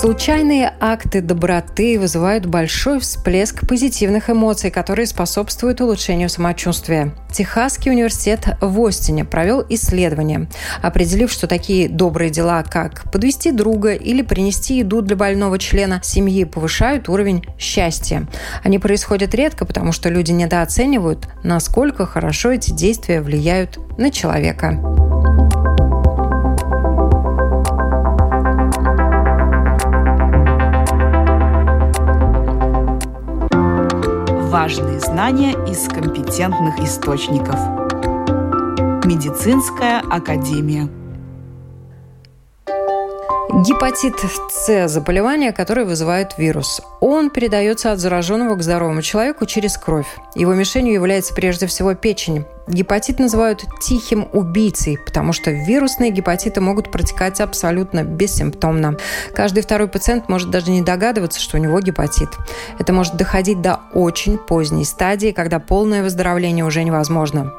Случайные 0.00 0.72
акты 0.78 1.20
доброты 1.20 1.98
вызывают 1.98 2.46
большой 2.46 3.00
всплеск 3.00 3.66
позитивных 3.66 4.30
эмоций, 4.30 4.70
которые 4.70 5.08
способствуют 5.08 5.80
улучшению 5.80 6.28
самочувствия. 6.28 7.16
Техасский 7.32 7.90
университет 7.90 8.46
в 8.60 8.86
Остине 8.86 9.24
провел 9.24 9.66
исследование, 9.68 10.48
определив, 10.82 11.32
что 11.32 11.48
такие 11.48 11.88
добрые 11.88 12.30
дела, 12.30 12.62
как 12.62 13.10
подвести 13.10 13.50
друга 13.50 13.92
или 13.92 14.22
принести 14.22 14.78
еду 14.78 15.02
для 15.02 15.16
больного 15.16 15.58
члена 15.58 16.00
семьи, 16.04 16.44
повышают 16.44 17.08
уровень 17.08 17.44
счастья. 17.58 18.28
Они 18.62 18.78
происходят 18.78 19.34
редко, 19.34 19.66
потому 19.66 19.90
что 19.90 20.10
люди 20.10 20.30
недооценивают, 20.30 21.28
насколько 21.42 22.06
хорошо 22.06 22.52
эти 22.52 22.70
действия 22.70 23.20
влияют 23.20 23.80
на 23.98 24.12
человека. 24.12 25.07
Важные 34.60 34.98
знания 34.98 35.52
из 35.70 35.86
компетентных 35.86 36.80
источников. 36.80 37.54
Медицинская 39.04 40.00
академия. 40.00 40.88
Гепатит 43.64 44.14
С– 44.50 44.88
заболевание, 44.88 45.52
которое 45.52 45.86
вызывает 45.86 46.36
вирус. 46.38 46.82
Он 47.00 47.30
передается 47.30 47.92
от 47.92 48.00
зараженного 48.00 48.56
к 48.56 48.62
здоровому 48.64 49.00
человеку 49.00 49.46
через 49.46 49.78
кровь. 49.78 50.08
Его 50.34 50.54
мишенью 50.54 50.92
является 50.92 51.34
прежде 51.34 51.68
всего 51.68 51.94
печень. 51.94 52.44
Гепатит 52.68 53.18
называют 53.18 53.64
тихим 53.80 54.28
убийцей, 54.32 54.98
потому 54.98 55.32
что 55.32 55.50
вирусные 55.50 56.10
гепатиты 56.10 56.60
могут 56.60 56.90
протекать 56.90 57.40
абсолютно 57.40 58.04
бессимптомно. 58.04 58.96
Каждый 59.34 59.62
второй 59.62 59.88
пациент 59.88 60.28
может 60.28 60.50
даже 60.50 60.70
не 60.70 60.82
догадываться, 60.82 61.40
что 61.40 61.56
у 61.56 61.60
него 61.60 61.80
гепатит. 61.80 62.28
Это 62.78 62.92
может 62.92 63.16
доходить 63.16 63.62
до 63.62 63.80
очень 63.94 64.36
поздней 64.36 64.84
стадии, 64.84 65.30
когда 65.30 65.58
полное 65.58 66.02
выздоровление 66.02 66.64
уже 66.64 66.84
невозможно. 66.84 67.52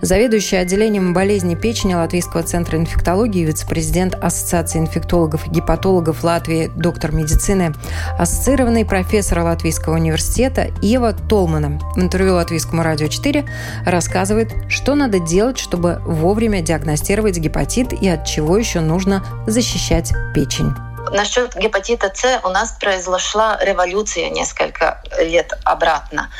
Заведующий 0.00 0.56
отделением 0.56 1.14
болезней 1.14 1.56
печени 1.56 1.94
Латвийского 1.94 2.42
центра 2.42 2.78
инфектологии, 2.78 3.44
вице-президент 3.44 4.14
Ассоциации 4.14 4.78
инфектологов 4.78 5.46
и 5.46 5.50
гепатологов 5.50 6.24
Латвии, 6.24 6.70
доктор 6.74 7.12
медицины, 7.12 7.74
ассоциированный 8.18 8.84
профессор 8.84 9.40
Латвийского 9.40 9.94
университета 9.94 10.68
Ева 10.82 11.12
Толмана 11.12 11.78
в 11.94 12.00
интервью 12.00 12.34
Латвийскому 12.34 12.82
радио 12.82 13.06
4 13.06 13.44
рассказывает, 13.86 14.41
что 14.68 14.94
надо 14.94 15.18
делать, 15.18 15.58
чтобы 15.58 16.00
вовремя 16.04 16.62
диагностировать 16.62 17.38
гепатит 17.38 17.92
и 17.92 18.08
от 18.08 18.24
чего 18.26 18.56
еще 18.56 18.80
нужно 18.80 19.24
защищать 19.46 20.12
печень. 20.34 20.72
Насчет 21.10 21.56
гепатита 21.56 22.10
С 22.14 22.40
у 22.44 22.48
нас 22.48 22.72
произошла 22.80 23.58
революция 23.60 24.30
несколько 24.30 25.02
лет 25.18 25.52
обратно. 25.64 26.30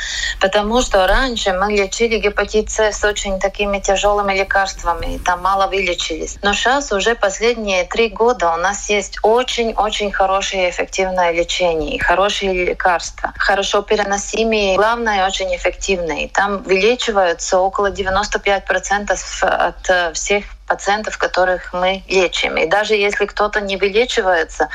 Потому 0.40 0.82
что 0.82 1.06
раньше 1.06 1.52
мы 1.52 1.72
лечили 1.72 2.18
гепатит 2.18 2.70
С 2.70 2.92
с 2.92 3.04
очень 3.04 3.38
такими 3.40 3.78
тяжелыми 3.78 4.32
лекарствами, 4.32 5.16
и 5.16 5.18
там 5.18 5.42
мало 5.42 5.66
вылечились. 5.66 6.38
Но 6.42 6.52
сейчас 6.52 6.92
уже 6.92 7.14
последние 7.14 7.84
три 7.84 8.08
года 8.08 8.52
у 8.52 8.56
нас 8.56 8.88
есть 8.88 9.18
очень-очень 9.22 10.12
хорошее 10.12 10.68
и 10.68 10.70
эффективное 10.70 11.32
лечение, 11.32 11.98
хорошие 12.02 12.64
лекарства, 12.64 13.32
хорошо 13.36 13.82
переносимые, 13.82 14.76
главное, 14.76 15.26
очень 15.26 15.54
эффективные. 15.54 16.28
Там 16.28 16.62
вылечиваются 16.62 17.58
около 17.58 17.90
95% 17.90 19.18
от 19.42 20.14
всех 20.14 20.44
пациентов, 20.72 21.18
которых 21.18 21.74
мы 21.74 22.02
лечим. 22.08 22.56
И 22.56 22.66
даже 22.66 22.94
если 22.94 23.26
кто-то 23.26 23.60
не 23.60 23.76
вылечивается, 23.76 24.68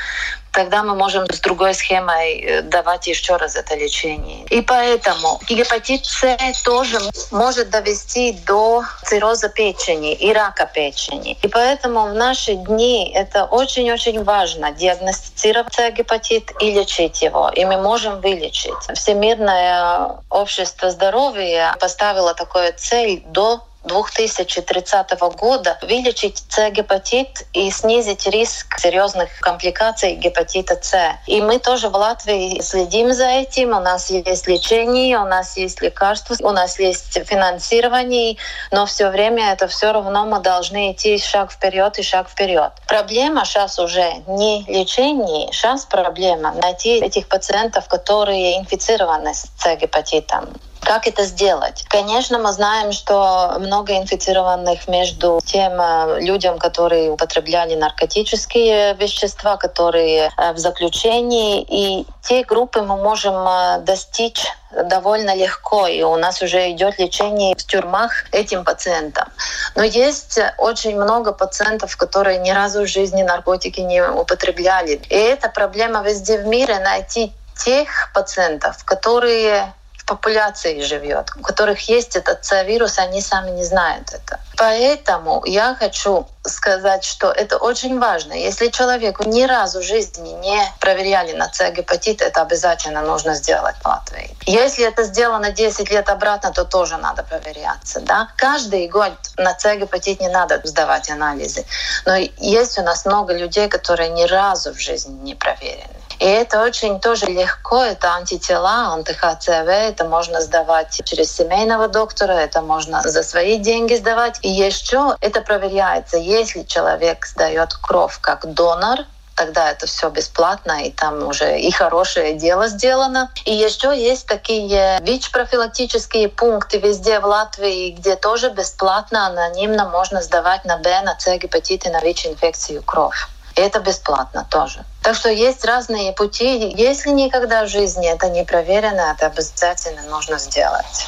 тогда 0.52 0.82
мы 0.82 0.94
можем 0.94 1.26
с 1.26 1.40
другой 1.40 1.74
схемой 1.74 2.40
э, 2.40 2.62
давать 2.62 3.08
еще 3.08 3.36
раз 3.36 3.56
это 3.56 3.74
лечение. 3.74 4.44
И 4.50 4.60
поэтому 4.60 5.40
гепатит 5.48 6.04
С 6.04 6.62
тоже 6.62 6.98
может 7.32 7.70
довести 7.70 8.32
до 8.46 8.84
цирроза 9.04 9.48
печени 9.48 10.14
и 10.14 10.32
рака 10.32 10.66
печени. 10.66 11.36
И 11.42 11.48
поэтому 11.48 12.06
в 12.06 12.14
наши 12.14 12.54
дни 12.54 13.12
это 13.12 13.44
очень-очень 13.44 14.22
важно 14.24 14.70
диагностицировать 14.70 15.78
гепатит 15.98 16.52
и 16.60 16.72
лечить 16.72 17.22
его. 17.22 17.50
И 17.50 17.64
мы 17.64 17.76
можем 17.80 18.20
вылечить. 18.20 18.82
Всемирное 18.94 20.10
общество 20.30 20.90
здоровья 20.90 21.74
поставило 21.80 22.34
такую 22.34 22.72
цель 22.76 23.22
до 23.26 23.67
2030 23.88 25.18
года 25.36 25.78
вылечить 25.82 26.44
С-гепатит 26.48 27.46
и 27.52 27.70
снизить 27.70 28.26
риск 28.26 28.78
серьезных 28.78 29.28
компликаций 29.40 30.14
гепатита 30.14 30.78
С. 30.80 30.96
И 31.26 31.40
мы 31.40 31.58
тоже 31.58 31.88
в 31.88 31.96
Латвии 31.96 32.60
следим 32.60 33.12
за 33.12 33.26
этим. 33.26 33.76
У 33.76 33.80
нас 33.80 34.10
есть 34.10 34.46
лечение, 34.46 35.18
у 35.18 35.24
нас 35.24 35.56
есть 35.56 35.80
лекарства, 35.80 36.36
у 36.40 36.52
нас 36.52 36.78
есть 36.78 37.18
финансирование, 37.26 38.36
но 38.70 38.86
все 38.86 39.10
время 39.10 39.52
это 39.52 39.66
все 39.66 39.92
равно 39.92 40.26
мы 40.26 40.40
должны 40.40 40.92
идти 40.92 41.18
шаг 41.18 41.50
вперед 41.50 41.98
и 41.98 42.02
шаг 42.02 42.28
вперед. 42.28 42.72
Проблема 42.86 43.44
сейчас 43.44 43.78
уже 43.78 44.12
не 44.26 44.64
лечение, 44.68 45.50
сейчас 45.52 45.84
проблема 45.86 46.52
найти 46.52 47.00
этих 47.00 47.28
пациентов, 47.28 47.88
которые 47.88 48.58
инфицированы 48.58 49.34
с 49.34 49.46
С-гепатитом. 49.58 50.48
Как 50.80 51.06
это 51.06 51.24
сделать? 51.24 51.84
Конечно, 51.88 52.38
мы 52.38 52.52
знаем, 52.52 52.92
что 52.92 53.56
много 53.58 53.96
инфицированных 53.96 54.88
между 54.88 55.40
тем 55.44 55.80
э, 55.80 56.20
людям, 56.20 56.58
которые 56.58 57.10
употребляли 57.10 57.74
наркотические 57.74 58.94
вещества, 58.94 59.56
которые 59.56 60.30
э, 60.36 60.52
в 60.52 60.58
заключении, 60.58 61.62
и 61.68 62.06
те 62.22 62.44
группы 62.44 62.80
мы 62.82 62.96
можем 62.96 63.34
э, 63.34 63.80
достичь 63.80 64.46
довольно 64.70 65.34
легко, 65.34 65.86
и 65.86 66.02
у 66.02 66.16
нас 66.16 66.42
уже 66.42 66.70
идет 66.70 66.98
лечение 66.98 67.54
в 67.56 67.64
тюрьмах 67.64 68.12
этим 68.32 68.64
пациентам. 68.64 69.28
Но 69.74 69.82
есть 69.82 70.38
очень 70.58 71.00
много 71.00 71.32
пациентов, 71.32 71.96
которые 71.96 72.38
ни 72.38 72.50
разу 72.50 72.82
в 72.82 72.86
жизни 72.86 73.22
наркотики 73.22 73.80
не 73.80 74.02
употребляли. 74.02 75.00
И 75.08 75.14
это 75.14 75.48
проблема 75.48 76.02
везде 76.02 76.38
в 76.38 76.46
мире 76.46 76.78
найти 76.80 77.32
тех 77.56 78.10
пациентов, 78.14 78.84
которые 78.84 79.72
популяции 80.08 80.80
живет, 80.80 81.30
у 81.36 81.42
которых 81.42 81.88
есть 81.88 82.16
этот 82.16 82.40
вирус, 82.66 82.98
они 82.98 83.20
сами 83.20 83.50
не 83.50 83.64
знают 83.64 84.08
это. 84.08 84.40
Поэтому 84.56 85.42
я 85.44 85.76
хочу 85.78 86.26
сказать, 86.42 87.04
что 87.04 87.30
это 87.30 87.58
очень 87.58 88.00
важно. 88.00 88.32
Если 88.32 88.68
человеку 88.68 89.28
ни 89.28 89.44
разу 89.44 89.80
в 89.80 89.82
жизни 89.82 90.30
не 90.30 90.60
проверяли 90.80 91.32
на 91.32 91.52
С-гепатит, 91.52 92.22
это 92.22 92.40
обязательно 92.40 93.02
нужно 93.02 93.34
сделать 93.34 93.76
в 93.82 93.86
Латвии. 93.86 94.34
Если 94.46 94.86
это 94.86 95.04
сделано 95.04 95.50
10 95.50 95.90
лет 95.90 96.08
обратно, 96.08 96.52
то 96.52 96.64
тоже 96.64 96.96
надо 96.96 97.22
проверяться. 97.22 98.00
Да? 98.00 98.28
Каждый 98.36 98.88
год 98.88 99.12
на 99.36 99.58
С-гепатит 99.58 100.20
не 100.20 100.28
надо 100.28 100.60
сдавать 100.64 101.10
анализы. 101.10 101.66
Но 102.06 102.16
есть 102.16 102.78
у 102.78 102.82
нас 102.82 103.04
много 103.04 103.34
людей, 103.34 103.68
которые 103.68 104.08
ни 104.08 104.24
разу 104.24 104.72
в 104.72 104.80
жизни 104.80 105.12
не 105.22 105.34
проверены. 105.34 105.97
И 106.18 106.24
это 106.24 106.62
очень 106.62 107.00
тоже 107.00 107.26
легко, 107.26 107.82
это 107.82 108.14
антитела, 108.14 108.94
анти-ХЦВ, 108.94 109.68
это 109.68 110.04
можно 110.04 110.40
сдавать 110.40 111.00
через 111.04 111.30
семейного 111.30 111.88
доктора, 111.88 112.32
это 112.32 112.60
можно 112.60 113.02
за 113.02 113.22
свои 113.22 113.58
деньги 113.58 113.94
сдавать. 113.94 114.38
И 114.42 114.48
еще 114.48 115.16
это 115.20 115.40
проверяется, 115.40 116.16
если 116.16 116.62
человек 116.62 117.24
сдает 117.26 117.74
кровь 117.74 118.18
как 118.20 118.52
донор, 118.52 118.98
тогда 119.38 119.70
это 119.70 119.86
все 119.86 120.10
бесплатно, 120.10 120.84
и 120.84 120.90
там 120.90 121.26
уже 121.26 121.60
и 121.60 121.70
хорошее 121.70 122.34
дело 122.34 122.66
сделано. 122.66 123.30
И 123.44 123.54
еще 123.54 123.96
есть 123.96 124.26
такие 124.26 124.98
ВИЧ-профилактические 125.00 126.28
пункты 126.28 126.78
везде 126.78 127.20
в 127.20 127.26
Латвии, 127.26 127.90
где 127.90 128.16
тоже 128.16 128.50
бесплатно, 128.50 129.26
анонимно 129.26 129.88
можно 129.88 130.20
сдавать 130.22 130.64
на 130.64 130.78
Б, 130.78 131.02
на 131.02 131.16
С 131.18 131.38
гепатит 131.38 131.86
и 131.86 131.90
на 131.90 132.00
ВИЧ-инфекцию 132.00 132.82
кровь. 132.82 133.28
Это 133.58 133.80
бесплатно 133.80 134.46
тоже. 134.48 134.84
Так 135.02 135.16
что 135.16 135.30
есть 135.30 135.64
разные 135.64 136.12
пути. 136.12 136.72
Если 136.76 137.10
никогда 137.10 137.64
в 137.64 137.68
жизни 137.68 138.08
это 138.08 138.28
не 138.28 138.44
проверено, 138.44 139.12
это 139.12 139.26
обязательно 139.26 140.02
нужно 140.02 140.38
сделать. 140.38 141.06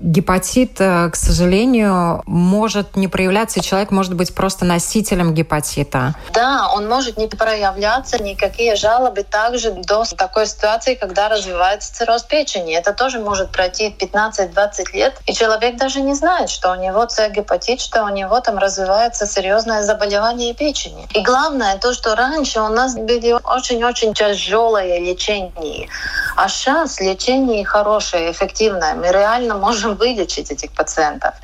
Гепатит, 0.00 0.80
э, 0.80 1.08
к 1.10 1.16
сожалению, 1.16 2.22
может 2.26 2.96
не 2.96 3.08
проявляться, 3.08 3.60
и 3.60 3.62
человек 3.62 3.90
может 3.90 4.14
быть 4.14 4.34
просто 4.34 4.64
носителем 4.64 5.34
гепатита. 5.34 6.14
Да, 6.32 6.68
он 6.74 6.88
может 6.88 7.16
не 7.16 7.28
проявляться, 7.28 8.22
никакие 8.22 8.76
жалобы 8.76 9.22
также 9.22 9.70
до 9.72 10.04
такой 10.16 10.46
ситуации, 10.46 10.94
когда 10.94 11.28
развивается 11.28 11.94
цирроз 11.94 12.22
печени. 12.24 12.74
Это 12.74 12.92
тоже 12.92 13.18
может 13.20 13.50
пройти 13.50 13.94
15-20 13.98 14.92
лет, 14.92 15.14
и 15.26 15.32
человек 15.32 15.76
даже 15.76 16.00
не 16.00 16.14
знает, 16.14 16.50
что 16.50 16.72
у 16.72 16.74
него 16.74 17.08
С-гепатит, 17.08 17.80
что 17.80 18.04
у 18.04 18.08
него 18.08 18.40
там 18.40 18.58
развивается 18.58 19.26
серьезное 19.26 19.82
заболевание 19.82 20.54
печени. 20.54 21.06
И 21.14 21.22
главное 21.22 21.78
то, 21.78 21.92
что 21.92 22.14
раньше 22.14 22.60
у 22.60 22.68
нас 22.68 22.94
были 22.94 23.32
очень-очень 23.32 24.14
тяжелое 24.14 24.98
лечение, 24.98 25.88
а 26.36 26.48
сейчас 26.48 27.00
лечение 27.00 27.64
хорошее, 27.64 28.32
эффективное. 28.32 28.94
Мы 28.94 29.12
реально 29.12 29.56
можем 29.56 29.83
можем 29.84 29.96
вылечить 29.96 30.50
этих 30.50 30.72
пациентов. 30.72 31.34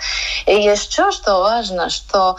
И 0.47 0.55
еще 0.55 1.11
что 1.11 1.41
важно, 1.41 1.91
что 1.91 2.37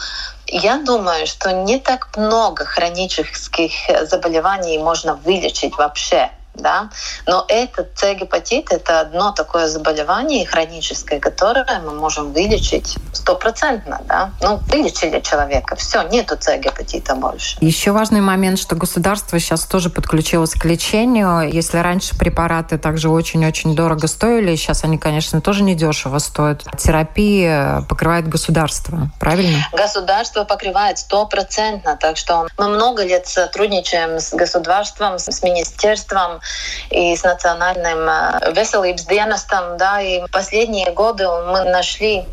я 0.48 0.78
думаю, 0.78 1.28
что 1.28 1.52
не 1.52 1.80
так 1.80 2.18
много 2.18 2.66
хронических 2.66 3.72
заболеваний 4.10 4.78
можно 4.80 5.16
вылечить 5.16 5.78
вообще 5.78 6.32
да. 6.54 6.90
Но 7.28 7.46
этот 7.48 7.98
С-гепатит— 7.98 8.68
это 8.72 9.00
одно 9.00 9.32
такое 9.32 9.68
заболевание 9.68 10.46
хроническое, 10.46 11.20
которое 11.20 11.66
мы 11.84 11.94
можем 11.94 12.34
вылечить 12.34 12.98
стопроцентно, 13.14 14.02
да. 14.08 14.32
Ну, 14.42 14.58
вылечили 14.68 15.20
человека, 15.20 15.76
все, 15.76 16.04
нету 16.04 16.36
С-гепатита 16.40 17.16
больше. 17.16 17.58
Еще 17.62 17.92
важный 17.92 18.22
момент, 18.22 18.60
что 18.60 18.76
государство 18.76 19.40
сейчас 19.40 19.66
тоже 19.66 19.90
подключилось 19.90 20.54
к 20.54 20.66
лечению. 20.66 21.52
Если 21.52 21.78
раньше 21.78 22.18
препараты 22.18 22.78
также 22.78 23.10
очень-очень 23.10 23.76
дорого 23.76 24.08
стоили, 24.08 24.56
сейчас 24.56 24.84
они, 24.84 24.98
конечно, 24.98 25.42
тоже 25.42 25.64
недешево 25.64 26.20
стоят. 26.20 26.64
Терапия 26.78 27.86
покрывает 27.90 28.28
государство, 28.28 29.12
правильно? 29.20 29.68
Государство 29.72 30.44
покрывает 30.44 30.98
стопроцентно, 30.98 31.98
так 31.98 32.18
что 32.18 32.48
мы 32.58 32.70
много 32.70 33.04
лет 33.04 33.28
сотрудничаем 33.28 34.20
с 34.20 34.34
государством, 34.34 35.18
с 35.18 35.42
министерством, 35.44 36.41
и 36.90 37.16
с 37.16 37.24
национальным 37.24 38.08
э, 38.10 38.52
veselības 38.54 39.08
dienestом, 39.08 39.78
да, 39.78 40.02
и 40.02 40.22
последние 40.32 40.92
годы 40.92 41.28
мы 41.28 41.64
нашли 41.66 42.26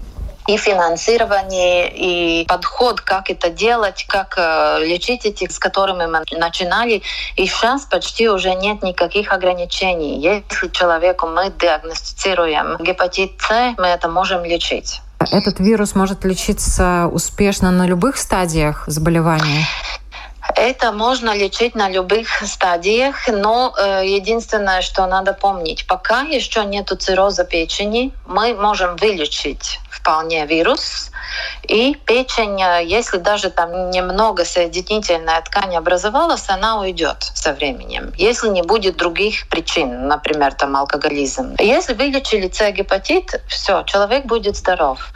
и 0.48 0.56
финансирование, 0.56 1.92
и 1.94 2.46
подход, 2.46 3.02
как 3.02 3.28
это 3.28 3.50
делать, 3.50 4.06
как 4.08 4.34
э, 4.38 4.78
лечить 4.80 5.26
этих, 5.26 5.52
с 5.52 5.58
которыми 5.58 6.06
мы 6.06 6.22
начинали. 6.38 7.02
И 7.36 7.46
сейчас 7.46 7.84
почти 7.84 8.30
уже 8.30 8.54
нет 8.54 8.82
никаких 8.82 9.32
ограничений. 9.32 10.18
Если 10.18 10.68
человеку 10.68 11.26
мы 11.26 11.50
диагностируем 11.50 12.78
гепатит 12.78 13.32
С, 13.40 13.74
мы 13.76 13.88
это 13.88 14.08
можем 14.08 14.42
лечить. 14.42 15.02
Этот 15.30 15.60
вирус 15.60 15.94
может 15.94 16.24
лечиться 16.24 17.08
успешно 17.12 17.70
на 17.70 17.86
любых 17.86 18.16
стадиях 18.16 18.84
заболевания? 18.86 19.66
Это 20.60 20.90
можно 20.90 21.36
лечить 21.36 21.76
на 21.76 21.88
любых 21.88 22.42
стадиях, 22.44 23.28
но 23.28 23.72
э, 23.78 24.02
единственное, 24.04 24.82
что 24.82 25.06
надо 25.06 25.32
помнить, 25.32 25.86
пока 25.86 26.22
еще 26.22 26.64
нету 26.64 26.96
цирроза 26.96 27.44
печени, 27.44 28.12
мы 28.26 28.54
можем 28.54 28.96
вылечить 28.96 29.78
вполне 29.88 30.46
вирус, 30.46 31.12
и 31.62 31.94
печень, 31.94 32.60
э, 32.60 32.84
если 32.84 33.18
даже 33.18 33.50
там 33.50 33.90
немного 33.90 34.44
соединительная 34.44 35.40
ткань 35.42 35.76
образовалась, 35.76 36.48
она 36.48 36.80
уйдет 36.80 37.22
со 37.34 37.52
временем, 37.52 38.12
если 38.16 38.48
не 38.48 38.62
будет 38.62 38.96
других 38.96 39.48
причин, 39.48 40.08
например, 40.08 40.54
там 40.54 40.74
алкоголизм. 40.74 41.54
Если 41.60 41.94
вылечили 41.94 42.48
С-гепатит, 42.48 43.42
все, 43.46 43.84
человек 43.84 44.26
будет 44.26 44.56
здоров. 44.56 45.12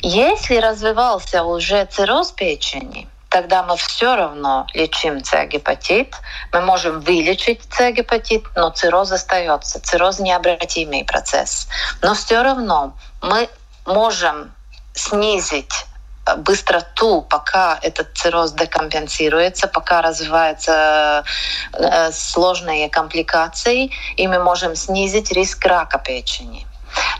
Если 0.00 0.56
развивался 0.56 1.42
уже 1.42 1.84
цирроз 1.84 2.32
печени, 2.32 3.08
тогда 3.36 3.62
мы 3.62 3.76
все 3.76 4.16
равно 4.16 4.66
лечим 4.72 5.22
С-гепатит. 5.22 6.14
Мы 6.54 6.62
можем 6.62 7.00
вылечить 7.00 7.60
С-гепатит, 7.70 8.44
но 8.56 8.70
цирроз 8.70 9.12
остается. 9.12 9.78
Цирроз 9.78 10.20
необратимый 10.20 11.04
процесс. 11.04 11.68
Но 12.00 12.14
все 12.14 12.42
равно 12.42 12.96
мы 13.20 13.50
можем 13.84 14.54
снизить 14.94 15.84
быстроту, 16.38 17.26
пока 17.28 17.78
этот 17.82 18.16
цирроз 18.16 18.52
декомпенсируется, 18.52 19.68
пока 19.68 20.00
развиваются 20.00 21.22
э, 21.74 22.12
сложные 22.12 22.88
компликации, 22.88 23.90
и 24.16 24.26
мы 24.28 24.38
можем 24.38 24.74
снизить 24.76 25.30
риск 25.30 25.62
рака 25.66 25.98
печени. 25.98 26.66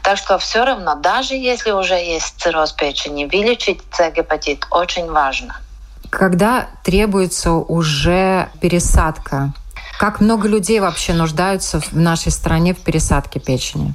Так 0.02 0.16
что 0.16 0.38
все 0.38 0.64
равно, 0.64 0.94
даже 0.94 1.34
если 1.34 1.72
уже 1.72 1.96
есть 1.96 2.40
цирроз 2.40 2.72
печени, 2.72 3.26
вылечить 3.26 3.82
С-гепатит 3.92 4.66
очень 4.70 5.12
важно. 5.12 5.60
Когда 6.10 6.68
требуется 6.84 7.52
уже 7.52 8.48
пересадка, 8.60 9.52
как 9.98 10.20
много 10.20 10.48
людей 10.48 10.80
вообще 10.80 11.14
нуждаются 11.14 11.80
в 11.80 11.92
нашей 11.92 12.30
стране 12.30 12.74
в 12.74 12.78
пересадке 12.78 13.40
печени? 13.40 13.94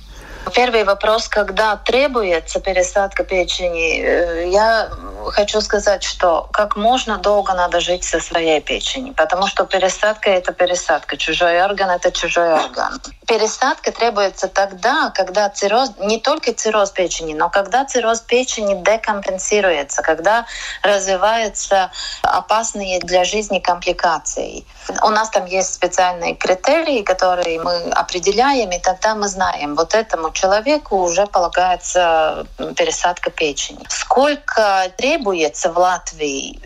Первый 0.53 0.83
вопрос, 0.83 1.27
когда 1.27 1.77
требуется 1.77 2.59
пересадка 2.59 3.23
печени, 3.23 4.01
э, 4.01 4.49
я 4.49 4.89
хочу 5.29 5.61
сказать, 5.61 6.03
что 6.03 6.49
как 6.51 6.75
можно 6.75 7.17
долго 7.17 7.53
надо 7.53 7.79
жить 7.79 8.03
со 8.03 8.19
своей 8.19 8.59
печенью, 8.59 9.13
потому 9.13 9.47
что 9.47 9.65
пересадка— 9.65 10.29
это 10.31 10.51
пересадка, 10.51 11.15
чужой 11.15 11.63
орган— 11.63 11.89
это 11.91 12.11
чужой 12.11 12.53
орган. 12.53 12.99
Пересадка 13.27 13.91
требуется 13.91 14.47
тогда, 14.47 15.11
когда 15.15 15.47
цирроз, 15.49 15.91
не 15.99 16.19
только 16.19 16.53
цирроз 16.53 16.91
печени, 16.91 17.33
но 17.33 17.49
когда 17.49 17.85
цирроз 17.85 18.21
печени 18.21 18.81
декомпенсируется, 18.83 20.01
когда 20.01 20.45
развиваются 20.81 21.91
опасные 22.23 22.99
для 22.99 23.23
жизни 23.23 23.59
компликации. 23.59 24.65
У 25.03 25.09
нас 25.09 25.29
там 25.29 25.45
есть 25.45 25.73
специальные 25.73 26.35
критерии, 26.35 27.03
которые 27.03 27.61
мы 27.61 27.91
определяем, 27.91 28.71
и 28.71 28.79
тогда 28.79 29.15
мы 29.15 29.27
знаем, 29.27 29.75
вот 29.75 29.93
этому 29.93 30.30
человеку 30.33 30.97
уже 30.97 31.27
полагается 31.27 32.45
пересадка 32.75 33.29
печени. 33.29 33.85
Сколько 33.89 34.91
требуется 34.97 35.71
в 35.71 35.77
Латвии? 35.77 36.59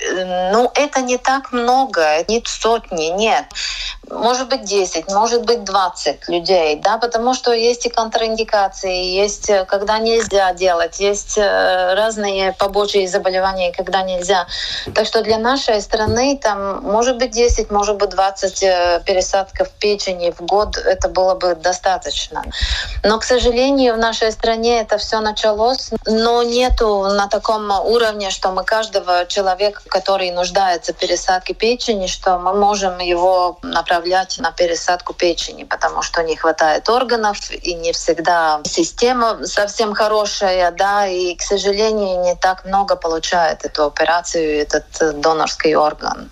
Ну, 0.51 0.71
это 0.75 1.01
не 1.01 1.17
так 1.17 1.51
много, 1.51 2.23
не 2.27 2.41
сотни, 2.45 3.05
нет. 3.05 3.45
Может 4.09 4.49
быть 4.49 4.63
10, 4.63 5.07
может 5.09 5.45
быть 5.45 5.63
20 5.63 6.27
людей, 6.29 6.75
да, 6.75 6.97
потому 6.97 7.33
что 7.33 7.53
есть 7.53 7.85
и 7.85 7.89
контраиндикации, 7.89 9.15
есть 9.15 9.49
э, 9.49 9.65
когда 9.65 9.97
нельзя 9.99 10.53
делать, 10.53 10.99
есть 10.99 11.37
э, 11.37 11.93
разные 11.95 12.53
побочные 12.53 13.07
заболевания, 13.07 13.71
когда 13.71 14.03
нельзя. 14.03 14.47
Так 14.93 15.07
что 15.07 15.23
для 15.23 15.37
нашей 15.37 15.81
страны 15.81 16.39
там 16.41 16.83
может 16.83 17.17
быть 17.17 17.31
10, 17.31 17.71
может 17.71 17.97
быть 17.97 18.09
20 18.09 18.63
э, 18.63 19.01
пересадков 19.05 19.69
печени 19.71 20.31
в 20.31 20.41
год, 20.41 20.77
это 20.77 21.09
было 21.09 21.35
бы 21.35 21.55
достаточно. 21.55 22.43
Но, 23.03 23.19
к 23.19 23.23
сожалению, 23.23 23.95
в 23.95 23.97
нашей 23.97 24.31
стране 24.31 24.81
это 24.81 24.97
все 24.97 25.19
началось, 25.19 25.91
но 26.05 26.43
нету 26.43 27.05
на 27.09 27.27
таком 27.27 27.71
уровне, 27.71 28.29
что 28.29 28.51
мы 28.51 28.63
каждого 28.63 29.25
человека, 29.25 29.81
который 29.87 30.31
нуждается 30.31 30.93
в 30.93 30.97
пересадке 30.97 31.53
печени, 31.53 32.07
что 32.07 32.37
мы 32.37 32.53
можем 32.53 32.99
его 32.99 33.57
направлять 33.95 34.37
на 34.39 34.51
пересадку 34.51 35.13
печени, 35.13 35.63
потому 35.63 36.01
что 36.01 36.23
не 36.23 36.35
хватает 36.35 36.89
органов, 36.89 37.37
и 37.51 37.73
не 37.73 37.91
всегда 37.93 38.61
система 38.65 39.45
совсем 39.45 39.93
хорошая, 39.93 40.71
да, 40.71 41.07
и, 41.07 41.35
к 41.35 41.41
сожалению, 41.41 42.21
не 42.21 42.35
так 42.35 42.65
много 42.65 42.95
получает 42.95 43.65
эту 43.65 43.85
операцию, 43.85 44.61
этот 44.61 45.19
донорский 45.21 45.75
орган. 45.75 46.29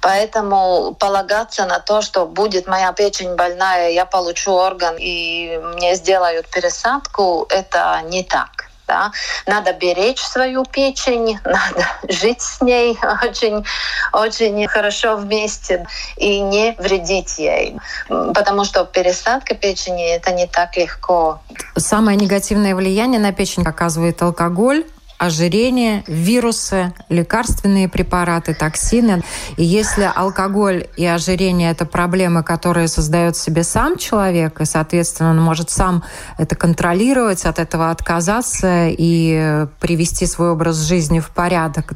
Поэтому 0.00 0.94
полагаться 0.98 1.66
на 1.66 1.80
то, 1.80 2.00
что 2.02 2.26
будет 2.26 2.66
моя 2.66 2.92
печень 2.92 3.34
больная, 3.34 3.90
я 3.90 4.06
получу 4.06 4.52
орган 4.52 4.96
и 4.98 5.58
мне 5.74 5.94
сделают 5.96 6.46
пересадку, 6.46 7.46
это 7.50 8.00
не 8.04 8.22
так. 8.22 8.69
Да? 8.90 9.12
Надо 9.46 9.72
беречь 9.72 10.20
свою 10.20 10.64
печень, 10.64 11.38
надо 11.44 11.86
жить 12.08 12.42
с 12.42 12.60
ней 12.60 12.98
очень, 13.22 13.64
очень 14.12 14.66
хорошо 14.66 15.16
вместе 15.16 15.86
и 16.16 16.40
не 16.40 16.74
вредить 16.76 17.38
ей. 17.38 17.76
Потому 18.08 18.64
что 18.64 18.84
пересадка 18.84 19.54
печени— 19.54 20.12
это 20.16 20.32
не 20.32 20.48
так 20.48 20.76
легко. 20.76 21.40
Самое 21.76 22.18
негативное 22.18 22.74
влияние 22.74 23.20
на 23.20 23.32
печень 23.32 23.62
оказывает 23.64 24.20
алкоголь, 24.22 24.84
ожирение, 25.20 26.02
вирусы, 26.06 26.94
лекарственные 27.10 27.90
препараты, 27.90 28.54
токсины. 28.54 29.22
И 29.58 29.64
если 29.64 30.10
алкоголь 30.12 30.86
и 30.96 31.04
ожирение– 31.04 31.70
это 31.72 31.84
проблемы, 31.84 32.42
которые 32.42 32.88
создает 32.88 33.36
себе 33.36 33.62
сам 33.62 33.98
человек, 33.98 34.62
и, 34.62 34.64
соответственно, 34.64 35.30
он 35.30 35.40
может 35.40 35.68
сам 35.68 36.02
это 36.38 36.56
контролировать, 36.56 37.44
от 37.44 37.58
этого 37.58 37.90
отказаться 37.90 38.86
и 38.88 39.66
привести 39.78 40.24
свой 40.24 40.52
образ 40.52 40.76
жизни 40.76 41.20
в 41.20 41.28
порядок, 41.30 41.92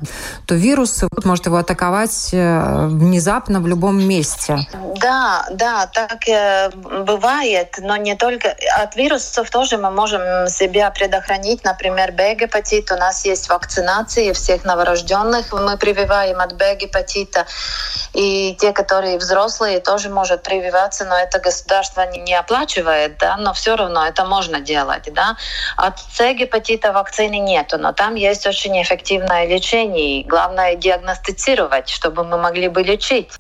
то 0.47 0.55
вирусы 0.55 1.09
может 1.25 1.47
его 1.47 1.57
атаковать 1.57 2.29
э, 2.33 2.87
внезапно 2.89 3.61
в 3.61 3.67
любом 3.67 4.07
месте. 4.07 4.59
Да, 5.01 5.47
да, 5.51 5.87
так 5.87 6.29
э, 6.29 6.71
бывает, 7.07 7.77
но 7.81 7.97
не 7.97 8.17
только. 8.17 8.55
От 8.77 8.97
вирусов 8.97 9.49
тоже 9.49 9.79
мы 9.79 9.91
можем 9.91 10.21
себя 10.49 10.91
предохранить. 10.91 11.65
Например, 11.65 12.13
Б-гепатит 12.13 12.93
у 12.93 12.97
нас 12.97 13.14
нас 13.15 13.25
есть 13.25 13.49
вакцинации 13.49 14.33
всех 14.33 14.65
новорожденных. 14.65 15.53
Мы 15.53 15.77
прививаем 15.77 16.41
от 16.41 16.57
Б-гепатита. 16.57 17.47
И 18.13 18.57
те, 18.61 18.73
которые 18.73 19.19
взрослые, 19.19 19.79
тоже 19.79 20.09
может 20.09 20.43
прививаться, 20.43 21.05
но 21.05 21.17
это 21.17 21.39
государство 21.39 22.05
не 22.11 22.35
оплачивает, 22.35 23.19
да, 23.19 23.37
но 23.37 23.53
все 23.53 23.77
равно 23.77 24.05
это 24.05 24.25
можно 24.25 24.61
делать. 24.61 25.13
Да. 25.13 25.37
От 25.77 26.01
С-гепатита 26.01 26.93
вакцины 26.93 27.39
нету, 27.39 27.79
но 27.79 27.93
там 27.93 28.17
есть 28.17 28.47
очень 28.47 28.83
эффективное 28.83 29.47
лечение. 29.47 30.21
И 30.21 30.25
главное 30.25 30.75
диагностицировать, 30.75 31.89
чтобы 31.89 32.25
мы 32.25 32.37
могли 32.37 32.69
бы 32.69 32.83
лечить. 32.83 33.31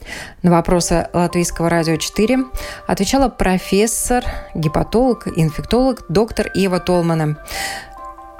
На 0.42 0.52
вопросы 0.52 1.08
Латвийского 1.12 1.68
радио 1.68 1.96
4 1.96 2.38
отвечала 2.86 3.28
профессор, 3.28 4.24
гепатолог, 4.54 5.26
инфектолог, 5.26 6.04
доктор 6.08 6.50
Ева 6.54 6.78
Толмана. 6.78 7.36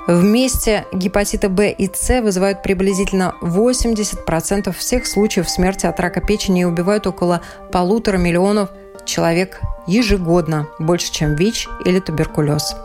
Вместе 0.07 0.87
гепатита 0.93 1.49
Б 1.49 1.71
и 1.71 1.91
С 1.93 2.21
вызывают 2.21 2.63
приблизительно 2.63 3.35
80% 3.41 4.71
всех 4.73 5.07
случаев 5.07 5.49
смерти 5.49 5.87
от 5.87 5.99
рака 5.99 6.21
печени 6.21 6.61
и 6.61 6.65
убивают 6.65 7.07
около 7.07 7.41
полутора 7.73 8.19
миллионов 8.19 8.69
человек 9.07 9.61
ежегодно, 9.87 10.69
больше, 10.79 11.11
чем 11.11 11.35
ВИЧ 11.37 11.69
или 11.87 12.01
туберкулез. 12.01 12.77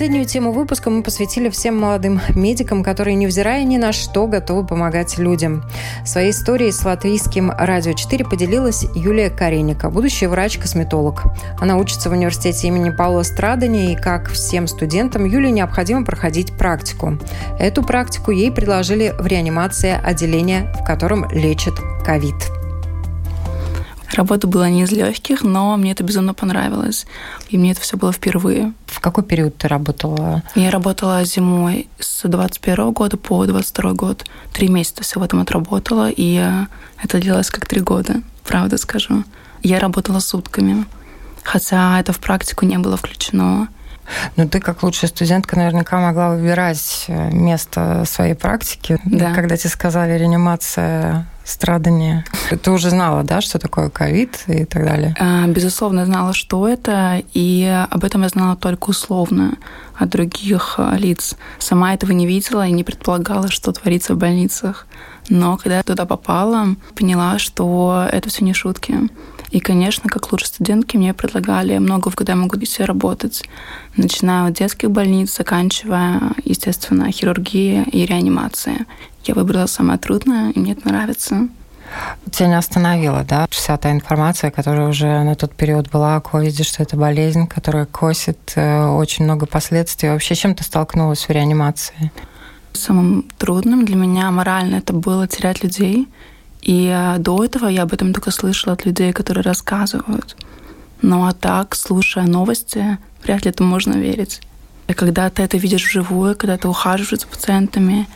Последнюю 0.00 0.24
тему 0.24 0.52
выпуска 0.52 0.88
мы 0.88 1.02
посвятили 1.02 1.50
всем 1.50 1.78
молодым 1.78 2.22
медикам, 2.34 2.82
которые, 2.82 3.16
невзирая 3.16 3.64
ни 3.64 3.76
на 3.76 3.92
что, 3.92 4.26
готовы 4.26 4.66
помогать 4.66 5.18
людям. 5.18 5.62
Своей 6.06 6.30
историей 6.30 6.72
с 6.72 6.82
латвийским 6.86 7.50
«Радио 7.50 7.92
4» 7.92 8.26
поделилась 8.26 8.86
Юлия 8.94 9.28
Кареника, 9.28 9.90
будущий 9.90 10.26
врач-косметолог. 10.26 11.24
Она 11.60 11.76
учится 11.76 12.08
в 12.08 12.12
университете 12.12 12.68
имени 12.68 12.88
Паула 12.88 13.24
Страдания, 13.24 13.92
и, 13.92 13.94
как 13.94 14.30
всем 14.30 14.68
студентам, 14.68 15.26
Юле 15.26 15.50
необходимо 15.50 16.02
проходить 16.02 16.56
практику. 16.56 17.18
Эту 17.58 17.82
практику 17.82 18.30
ей 18.30 18.50
предложили 18.50 19.14
в 19.18 19.26
реанимации 19.26 20.00
отделения, 20.02 20.72
в 20.80 20.82
котором 20.82 21.30
лечат 21.30 21.74
ковид. 22.06 22.59
Работа 24.12 24.46
была 24.46 24.68
не 24.68 24.82
из 24.82 24.90
легких, 24.90 25.42
но 25.42 25.76
мне 25.76 25.92
это 25.92 26.02
безумно 26.02 26.34
понравилось. 26.34 27.06
И 27.48 27.56
мне 27.56 27.72
это 27.72 27.80
все 27.80 27.96
было 27.96 28.12
впервые. 28.12 28.72
В 28.86 29.00
какой 29.00 29.22
период 29.24 29.56
ты 29.56 29.68
работала? 29.68 30.42
Я 30.54 30.70
работала 30.70 31.24
зимой 31.24 31.88
с 31.98 32.28
21 32.28 32.92
года 32.92 33.16
по 33.16 33.44
22 33.46 33.92
год. 33.92 34.24
Три 34.52 34.68
месяца 34.68 35.02
все 35.04 35.20
в 35.20 35.22
этом 35.22 35.40
отработала, 35.40 36.10
и 36.10 36.44
это 37.02 37.18
длилось 37.18 37.50
как 37.50 37.66
три 37.66 37.80
года, 37.80 38.22
правда 38.44 38.78
скажу. 38.78 39.24
Я 39.62 39.78
работала 39.78 40.18
сутками, 40.18 40.86
хотя 41.42 42.00
это 42.00 42.12
в 42.12 42.18
практику 42.18 42.66
не 42.66 42.78
было 42.78 42.96
включено. 42.96 43.68
Ну, 44.36 44.48
ты, 44.48 44.58
как 44.60 44.82
лучшая 44.82 45.08
студентка, 45.08 45.56
наверняка 45.56 46.00
могла 46.00 46.30
выбирать 46.30 47.04
э, 47.06 47.30
место 47.30 48.04
своей 48.06 48.34
практики. 48.34 48.98
Да. 49.04 49.32
Когда 49.34 49.56
тебе 49.56 49.70
сказали 49.70 50.18
реанимация 50.18 51.28
страдания. 51.50 52.24
Ты 52.62 52.70
уже 52.70 52.90
знала, 52.90 53.22
да, 53.22 53.40
что 53.40 53.58
такое 53.58 53.90
ковид 53.90 54.44
и 54.46 54.64
так 54.64 54.84
далее? 54.84 55.14
А, 55.18 55.46
безусловно, 55.46 56.06
знала, 56.06 56.32
что 56.32 56.68
это, 56.68 57.22
и 57.34 57.86
об 57.90 58.04
этом 58.04 58.22
я 58.22 58.28
знала 58.28 58.56
только 58.56 58.90
условно. 58.90 59.58
от 60.00 60.08
других 60.08 60.76
э, 60.78 60.96
лиц. 60.96 61.36
Сама 61.58 61.92
этого 61.92 62.12
не 62.12 62.26
видела 62.26 62.66
и 62.66 62.72
не 62.72 62.84
предполагала, 62.84 63.50
что 63.50 63.70
творится 63.72 64.14
в 64.14 64.16
больницах. 64.16 64.86
Но 65.28 65.56
когда 65.56 65.78
я 65.78 65.82
туда 65.82 66.06
попала, 66.06 66.76
поняла, 66.94 67.38
что 67.38 68.06
это 68.10 68.28
все 68.28 68.44
не 68.44 68.52
шутки. 68.52 69.08
И, 69.50 69.58
конечно, 69.58 70.08
как 70.08 70.30
лучшей 70.30 70.46
студентки 70.46 70.96
мне 70.96 71.12
предлагали 71.12 71.76
много, 71.78 72.10
куда 72.12 72.34
я 72.34 72.36
могу 72.36 72.56
себе 72.64 72.84
работать. 72.84 73.42
Начиная 73.96 74.48
от 74.48 74.54
детских 74.54 74.90
больниц, 74.90 75.36
заканчивая, 75.36 76.20
естественно, 76.44 77.10
хирургией 77.10 77.82
и 77.90 78.06
реанимацией. 78.06 78.86
Я 79.24 79.34
выбрала 79.34 79.66
самое 79.66 79.98
трудное, 79.98 80.52
и 80.52 80.58
мне 80.58 80.72
это 80.72 80.88
нравится. 80.88 81.48
Тебя 82.30 82.48
не 82.48 82.58
остановила, 82.58 83.24
да? 83.24 83.46
Вся 83.50 83.76
та 83.76 83.90
информация, 83.90 84.52
которая 84.52 84.88
уже 84.88 85.22
на 85.24 85.34
тот 85.34 85.54
период 85.54 85.90
была 85.90 86.16
о 86.16 86.20
ковиде, 86.20 86.62
что 86.62 86.84
это 86.84 86.96
болезнь, 86.96 87.48
которая 87.48 87.86
косит 87.86 88.52
э, 88.54 88.86
очень 88.86 89.24
много 89.24 89.46
последствий. 89.46 90.10
Вообще, 90.10 90.36
чем 90.36 90.54
ты 90.54 90.62
столкнулась 90.62 91.26
в 91.26 91.30
реанимации? 91.30 92.12
Самым 92.72 93.24
трудным 93.38 93.84
для 93.84 93.96
меня 93.96 94.30
морально 94.30 94.76
это 94.76 94.92
было 94.92 95.26
терять 95.26 95.62
людей. 95.62 96.08
И 96.62 96.86
э, 96.86 97.18
до 97.18 97.44
этого 97.44 97.66
я 97.68 97.82
об 97.82 97.92
этом 97.92 98.12
только 98.12 98.30
слышала 98.30 98.74
от 98.74 98.84
людей, 98.84 99.12
которые 99.12 99.42
рассказывают. 99.42 100.36
Ну 101.02 101.26
а 101.26 101.32
так, 101.32 101.74
слушая 101.74 102.26
новости, 102.26 102.98
вряд 103.22 103.44
ли 103.44 103.50
это 103.50 103.62
можно 103.62 103.94
верить. 103.94 104.40
И 104.88 104.92
когда 104.92 105.30
ты 105.30 105.42
это 105.42 105.56
видишь 105.56 105.84
вживую, 105.84 106.36
когда 106.36 106.58
ты 106.58 106.68
ухаживаешь 106.68 107.22
за 107.22 107.26
пациентами, 107.26 108.06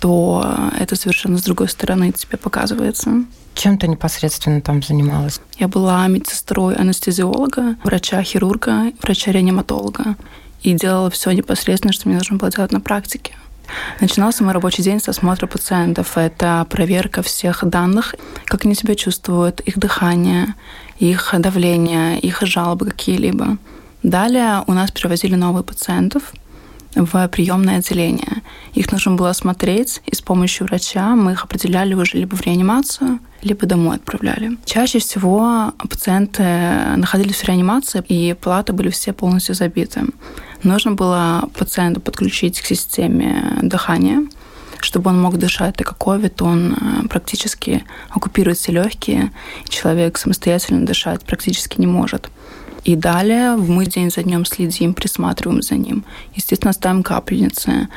то 0.00 0.70
это 0.78 0.96
совершенно 0.96 1.38
с 1.38 1.42
другой 1.42 1.68
стороны 1.68 2.12
тебе 2.12 2.36
показывается. 2.36 3.24
Чем 3.54 3.78
ты 3.78 3.88
непосредственно 3.88 4.60
там 4.60 4.82
занималась? 4.82 5.40
Я 5.58 5.68
была 5.68 6.06
медсестрой 6.08 6.74
анестезиолога, 6.74 7.76
врача-хирурга, 7.84 8.92
врача-реаниматолога. 9.00 10.16
И 10.62 10.74
делала 10.74 11.10
все 11.10 11.30
непосредственно, 11.30 11.92
что 11.92 12.08
мне 12.08 12.18
нужно 12.18 12.36
было 12.36 12.50
делать 12.50 12.72
на 12.72 12.80
практике. 12.80 13.32
Начинался 14.00 14.44
мой 14.44 14.52
рабочий 14.52 14.82
день 14.82 15.00
с 15.00 15.08
осмотра 15.08 15.46
пациентов. 15.46 16.16
Это 16.16 16.66
проверка 16.68 17.22
всех 17.22 17.64
данных, 17.64 18.14
как 18.44 18.64
они 18.64 18.74
себя 18.74 18.94
чувствуют, 18.94 19.60
их 19.60 19.78
дыхание, 19.78 20.54
их 20.98 21.34
давление, 21.38 22.18
их 22.18 22.42
жалобы 22.42 22.86
какие-либо. 22.86 23.58
Далее 24.02 24.62
у 24.66 24.72
нас 24.72 24.90
привозили 24.90 25.34
новых 25.34 25.64
пациентов– 25.64 26.32
в 26.96 27.28
приемное 27.28 27.78
отделение. 27.78 28.42
Их 28.74 28.90
нужно 28.90 29.12
было 29.12 29.30
осмотреть, 29.30 30.00
и 30.06 30.14
с 30.14 30.22
помощью 30.22 30.66
врача 30.66 31.14
мы 31.14 31.32
их 31.32 31.44
определяли 31.44 31.94
уже 31.94 32.16
либо 32.18 32.34
в 32.34 32.40
реанимацию, 32.40 33.20
либо 33.42 33.66
домой 33.66 33.96
отправляли. 33.96 34.56
Чаще 34.64 34.98
всего 34.98 35.72
пациенты 35.78 36.42
находились 36.96 37.36
в 37.36 37.44
реанимации, 37.44 38.02
и 38.08 38.34
палаты 38.34 38.72
были 38.72 38.90
все 38.90 39.12
полностью 39.12 39.54
забиты. 39.54 40.02
Нужно 40.62 40.92
было 40.92 41.48
пациенту 41.56 42.00
подключить 42.00 42.60
к 42.60 42.66
системе 42.66 43.58
дыхания, 43.62 44.26
чтобы 44.80 45.10
он 45.10 45.20
мог 45.20 45.38
дышать, 45.38 45.76
так 45.76 45.86
как 45.88 45.98
ковид, 45.98 46.42
он 46.42 46.74
э, 46.74 47.08
практически 47.08 47.84
оккупирует 48.10 48.58
все 48.58 48.72
легкие, 48.72 49.32
человек 49.68 50.18
самостоятельно 50.18 50.84
дышать 50.86 51.24
практически 51.24 51.80
не 51.80 51.86
может. 51.86 52.30
И 52.84 52.94
далее 52.94 53.56
мы 53.56 53.86
день 53.86 54.10
за 54.10 54.22
днем 54.22 54.44
следим, 54.44 54.94
присматриваем 54.94 55.60
за 55.60 55.74
ним. 55.74 56.04
Естественно, 56.36 56.72
ставим 56.72 57.02
капельницы, 57.02 57.88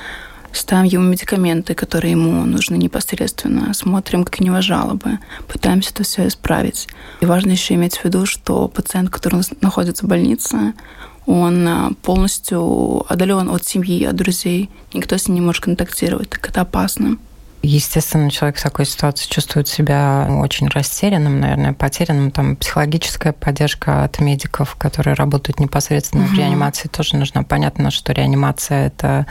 ставим 0.52 0.86
ему 0.86 1.04
медикаменты, 1.04 1.76
которые 1.76 2.12
ему 2.12 2.44
нужны 2.46 2.76
непосредственно, 2.76 3.74
смотрим, 3.74 4.24
как 4.24 4.42
у 4.42 4.44
него 4.44 4.62
жалобы, 4.62 5.20
пытаемся 5.48 5.92
это 5.92 6.04
все 6.04 6.28
исправить. 6.28 6.88
И 7.22 7.26
важно 7.26 7.52
еще 7.52 7.76
иметь 7.76 7.98
в 7.98 8.06
виду, 8.06 8.26
что 8.26 8.68
пациент, 8.68 9.12
который 9.12 9.42
находится 9.62 10.06
в 10.06 10.10
больнице, 10.10 10.74
он 11.30 11.68
а, 11.68 11.92
полностью 12.02 13.06
отдален 13.08 13.50
от 13.50 13.64
семьи, 13.64 14.04
от 14.04 14.16
друзей. 14.16 14.70
Никто 14.94 15.16
с 15.16 15.28
ним 15.28 15.36
не 15.36 15.42
может 15.42 15.64
контактировать, 15.64 16.32
так 16.32 16.50
это 16.50 16.62
опасно. 16.62 17.18
Естественно, 17.62 18.32
человек 18.32 18.58
в 18.58 18.64
такой 18.64 18.86
ситуации 18.86 19.30
чувствует 19.30 19.68
себя 19.68 20.28
очень 20.42 20.70
растерянным, 20.70 21.40
наверное, 21.40 21.74
потерянным. 21.74 22.32
Там 22.32 22.56
психологическая 22.56 23.34
поддержка 23.34 24.06
от 24.06 24.20
медиков, 24.20 24.76
которые 24.76 25.14
работают 25.14 25.60
непосредственно 25.60 26.24
угу. 26.24 26.34
в 26.34 26.38
реанимации, 26.38 26.88
тоже 26.88 27.16
нужна. 27.16 27.44
Понятно, 27.44 27.92
что 27.92 28.12
реанимация– 28.12 28.88
это 28.88 29.28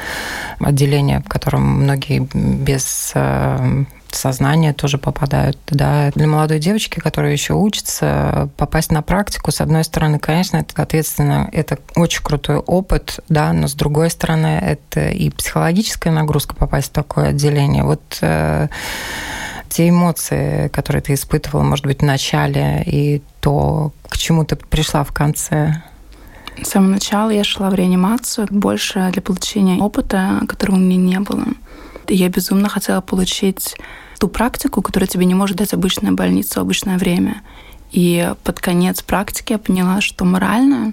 отделение, 0.61 1.20
в 1.20 1.28
котором 1.28 1.82
многие 1.82 2.20
без 2.32 3.12
э, 3.14 3.84
сознание 4.14 4.73
тоже 4.73 4.99
попадают. 4.99 5.59
Да. 5.66 6.11
Для 6.14 6.27
молодой 6.27 6.59
девочки, 6.59 6.99
которая 6.99 7.33
еще 7.33 7.55
учится, 7.55 8.49
попасть 8.57 8.90
на 8.92 9.03
практику, 9.03 9.51
с 9.51 9.61
одной 9.61 9.85
стороны, 9.85 10.18
конечно, 10.18 10.59
это 10.59 10.83
ответственно, 10.83 11.49
это 11.53 11.79
очень 11.97 12.23
крутой 12.23 12.57
опыт, 12.57 13.21
да, 13.29 13.53
но 13.53 13.68
с 13.68 13.75
другой 13.75 14.11
стороны, 14.11 14.59
это 14.62 15.09
и 15.09 15.31
психологическая 15.31 16.12
нагрузка 16.12 16.55
попасть 16.55 16.88
в 16.88 16.92
такое 16.92 17.29
отделение. 17.29 17.85
Вот 17.85 18.18
э, 18.21 18.68
те 19.68 19.88
эмоции, 19.88 20.68
которые 20.68 21.03
ты 21.03 21.14
испытывала, 21.14 21.62
может 21.62 21.85
быть, 21.85 22.01
в 22.01 22.05
начале, 22.05 22.83
и 22.87 23.23
то, 23.40 23.92
к 24.09 24.16
чему 24.16 24.44
ты 24.44 24.57
пришла 24.57 25.05
в 25.05 25.12
конце? 25.12 25.83
С 26.62 26.71
самого 26.71 26.90
начала 26.90 27.31
я 27.31 27.44
шла 27.44 27.71
в 27.71 27.75
реанимацию 27.75 28.49
больше 28.51 29.11
для 29.12 29.23
получения 29.23 29.81
опыта, 29.81 30.40
которого 30.49 30.77
у 30.77 30.81
меня 30.81 30.97
не 30.97 31.21
было. 31.21 31.44
Я 32.09 32.29
безумно 32.29 32.68
хотела 32.68 33.01
получить 33.01 33.77
ту 34.18 34.29
практику, 34.29 34.83
которую 34.83 35.09
тебе 35.09 35.25
не 35.27 35.35
может 35.35 35.57
дать 35.57 35.73
обычная 35.73 36.12
больница 36.12 36.59
в 36.59 36.62
обычное 36.62 36.99
время. 36.99 37.42
И 37.92 38.33
под 38.44 38.61
конец 38.61 39.03
практики 39.03 39.53
я 39.53 39.59
поняла, 39.59 40.01
что 40.01 40.25
морально 40.25 40.92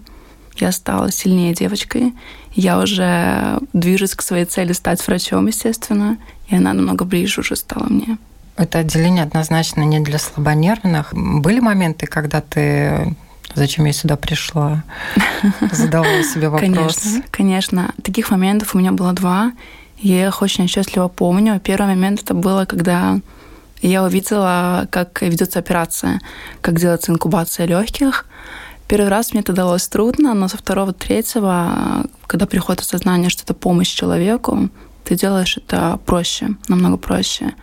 я 0.58 0.72
стала 0.72 1.12
сильнее 1.12 1.54
девочкой. 1.54 2.14
Я 2.54 2.80
уже 2.80 3.60
движусь 3.74 4.16
к 4.16 4.22
своей 4.22 4.46
цели 4.46 4.74
стать 4.74 5.06
врачом, 5.06 5.48
естественно, 5.48 6.18
и 6.48 6.56
она 6.56 6.74
намного 6.74 7.04
ближе 7.04 7.42
уже 7.42 7.56
стала 7.56 7.88
мне. 7.88 8.18
Это 8.56 8.80
отделение 8.80 9.24
однозначно 9.24 9.82
не 9.82 10.00
для 10.00 10.18
слабонервных. 10.18 11.14
Были 11.14 11.60
моменты, 11.60 12.08
когда 12.08 12.40
ты 12.40 13.14
зачем 13.54 13.86
я 13.86 13.94
сюда 13.94 14.16
пришла? 14.16 14.84
Задавала 15.72 16.24
себе 16.24 16.50
вопрос. 16.50 16.70
Конечно, 16.70 17.24
конечно. 17.32 17.94
Таких 18.02 18.32
моментов 18.32 18.76
у 18.76 18.78
меня 18.78 18.92
было 18.94 19.12
два. 19.12 19.52
Я 19.98 20.28
их 20.28 20.42
очень 20.42 20.68
счастливо 20.68 21.08
помню. 21.08 21.60
Первый 21.60 21.88
момент 21.88 22.22
это 22.22 22.34
было, 22.34 22.66
когда 22.66 23.20
я 23.82 24.04
увидела, 24.04 24.88
как 24.92 25.22
ведется 25.22 25.60
операция, 25.60 26.22
как 26.62 26.80
делается 26.80 27.12
инкубация 27.12 27.66
легких. 27.66 28.26
Первый 28.88 29.10
раз 29.10 29.32
мне 29.32 29.42
это 29.42 29.54
далось 29.54 29.88
трудно, 29.88 30.34
но 30.34 30.48
со 30.48 30.58
второго, 30.58 30.94
третьего, 30.94 32.06
когда 32.28 32.46
приходит 32.46 32.82
осознание, 32.82 33.30
что 33.30 33.44
это 33.44 33.54
помощь 33.54 33.94
человеку, 33.94 34.70
ты 35.04 35.16
делаешь 35.16 35.58
это 35.58 36.00
проще, 36.06 36.50
намного 36.68 36.98
проще. 36.98 37.54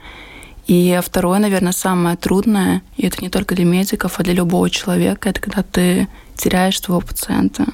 И 0.66 0.98
второе, 1.04 1.38
наверное, 1.38 1.72
самое 1.72 2.16
трудное, 2.16 2.82
и 2.96 3.06
это 3.06 3.20
не 3.20 3.28
только 3.28 3.54
для 3.54 3.64
медиков, 3.64 4.18
а 4.18 4.22
для 4.22 4.32
любого 4.32 4.70
человека, 4.70 5.28
это 5.28 5.40
когда 5.40 5.62
ты 5.62 6.08
теряешь 6.36 6.80
своего 6.80 7.00
пациента. 7.00 7.66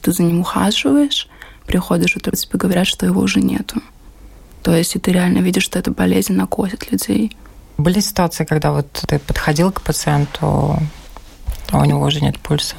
Ты 0.00 0.12
за 0.12 0.22
ним 0.22 0.40
ухаживаешь, 0.40 1.28
приходишь, 1.66 2.16
и 2.16 2.20
тебе 2.20 2.58
говорят, 2.58 2.86
что 2.86 3.06
его 3.06 3.20
уже 3.20 3.40
нету. 3.40 3.82
То 4.62 4.74
есть 4.76 4.94
и 4.96 4.98
ты 4.98 5.12
реально 5.12 5.38
видишь, 5.38 5.64
что 5.64 5.78
эта 5.78 5.90
болезнь 5.90 6.34
накосит 6.34 6.90
людей. 6.92 7.36
Были 7.78 8.00
ситуации, 8.00 8.44
когда 8.44 8.72
вот 8.72 8.86
ты 9.08 9.18
подходил 9.18 9.72
к 9.72 9.82
пациенту, 9.82 10.78
а 11.70 11.80
у 11.80 11.84
него 11.84 12.02
уже 12.02 12.20
нет 12.20 12.38
пульса? 12.38 12.76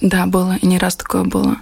Да, 0.00 0.26
было. 0.26 0.56
И 0.56 0.66
не 0.66 0.78
раз 0.78 0.96
такое 0.96 1.24
было. 1.24 1.56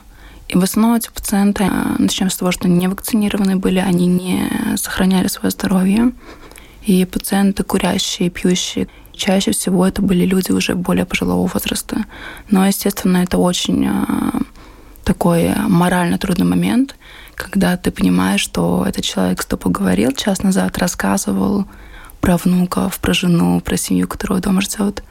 И 0.49 0.57
в 0.57 0.63
основном 0.63 0.95
эти 0.97 1.09
пациенты, 1.11 1.65
а, 1.65 1.97
начнем 1.99 2.31
с 2.31 2.37
того, 2.37 2.53
что 2.53 2.69
не 2.69 2.87
вакцинированы 2.87 3.57
были, 3.57 3.81
они 3.81 4.07
не 4.07 4.49
сохраняли 4.77 5.27
свое 5.27 5.51
здоровье. 5.51 6.13
И 6.83 7.05
пациенты 7.05 7.65
курящие, 7.65 8.31
пьющие, 8.31 8.87
чаще 9.13 9.51
всего 9.51 9.85
это 9.85 10.03
были 10.03 10.25
люди 10.25 10.53
уже 10.53 10.77
более 10.77 11.07
пожилого 11.07 11.49
возраста. 11.49 12.05
Но, 12.51 12.65
естественно, 12.65 13.19
это 13.19 13.39
очень 13.39 13.87
а, 13.89 14.43
такой 15.03 15.53
морально 15.67 16.19
трудный 16.19 16.47
момент– 16.47 16.95
когда 17.37 17.77
ты 17.77 17.91
понимаешь, 17.91 18.41
что 18.41 18.85
этот 18.89 19.05
человек 19.05 19.43
с 19.43 19.47
тобой 19.47 19.73
говорил 19.73 20.13
час 20.13 20.43
назад, 20.43 20.79
рассказывал 20.79 21.67
про 22.21 22.37
внуков, 22.39 22.99
про 22.99 23.15
жену, 23.15 23.61
про 23.61 23.77
семью, 23.77 24.09
которую 24.09 24.41
дома 24.41 24.63
ждет, 24.63 25.05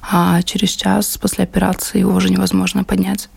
а 0.00 0.40
через 0.42 0.70
час 0.70 1.18
после 1.18 1.44
операции 1.44 1.98
его 1.98 2.14
уже 2.14 2.30
невозможно 2.30 2.84
поднять. 2.84 3.28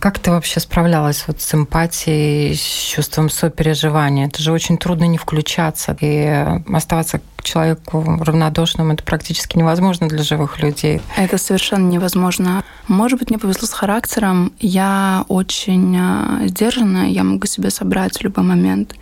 Как 0.00 0.18
ты 0.18 0.30
вообще 0.30 0.60
справлялась 0.60 1.24
вот 1.26 1.42
с 1.42 1.54
эмпатией, 1.54 2.54
с 2.54 2.94
чувством 2.94 3.28
сопереживания? 3.28 4.28
Это 4.28 4.42
же 4.42 4.50
очень 4.50 4.78
трудно 4.78 5.04
не 5.04 5.18
включаться 5.18 5.94
и 6.00 6.46
оставаться 6.72 7.20
к 7.36 7.42
человеку 7.42 8.02
равнодушным. 8.18 8.92
Это 8.92 9.04
практически 9.04 9.58
невозможно 9.58 10.08
для 10.08 10.22
живых 10.22 10.62
людей. 10.62 11.02
Это 11.18 11.36
совершенно 11.36 11.86
невозможно. 11.86 12.64
Может 12.88 13.18
быть, 13.18 13.28
мне 13.28 13.38
повезло 13.38 13.66
с 13.66 13.72
характером. 13.72 14.54
Я 14.58 15.26
очень 15.28 15.94
а, 16.00 16.46
сдержанная, 16.46 17.08
я 17.08 17.22
могу 17.22 17.46
себя 17.46 17.68
собрать 17.68 18.16
в 18.16 18.22
любой 18.22 18.44
момент. 18.44 18.94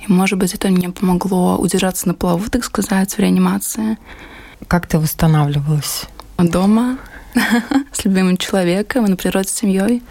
И, 0.00 0.10
может 0.10 0.38
быть, 0.38 0.54
это 0.54 0.68
мне 0.68 0.88
помогло 0.88 1.58
удержаться 1.58 2.08
на 2.08 2.14
плаву, 2.14 2.48
так 2.48 2.64
сказать, 2.64 3.12
в 3.12 3.18
реанимации. 3.18 3.98
Как 4.68 4.86
ты 4.86 4.98
восстанавливалась? 4.98 6.04
Дома 6.38 6.96
с 7.92 8.04
любимым 8.04 8.36
человеком 8.36 9.06
и 9.06 9.10
на 9.10 9.16
природе 9.16 9.48
с 9.48 9.52
семьей. 9.52 10.02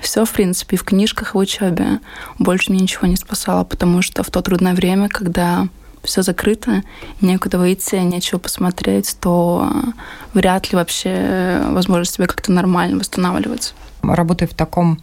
Все, 0.00 0.24
в 0.24 0.32
принципе, 0.32 0.76
и 0.76 0.78
в 0.78 0.84
книжках, 0.84 1.34
в 1.34 1.38
учебе. 1.38 2.00
Больше 2.38 2.70
мне 2.70 2.80
ничего 2.80 3.06
не 3.06 3.16
спасало, 3.16 3.64
потому 3.64 4.02
что 4.02 4.22
в 4.22 4.30
то 4.30 4.42
трудное 4.42 4.74
время, 4.74 5.08
когда 5.08 5.68
все 6.02 6.22
закрыто, 6.22 6.82
некуда 7.22 7.58
выйти, 7.58 7.96
нечего 7.96 8.38
посмотреть, 8.38 9.16
то 9.20 9.72
вряд 10.34 10.70
ли 10.70 10.76
вообще 10.76 11.62
возможно 11.68 12.04
себе 12.04 12.26
как-то 12.26 12.52
нормально 12.52 12.98
восстанавливаться. 12.98 13.72
Работая 14.02 14.46
в 14.46 14.54
таком 14.54 15.00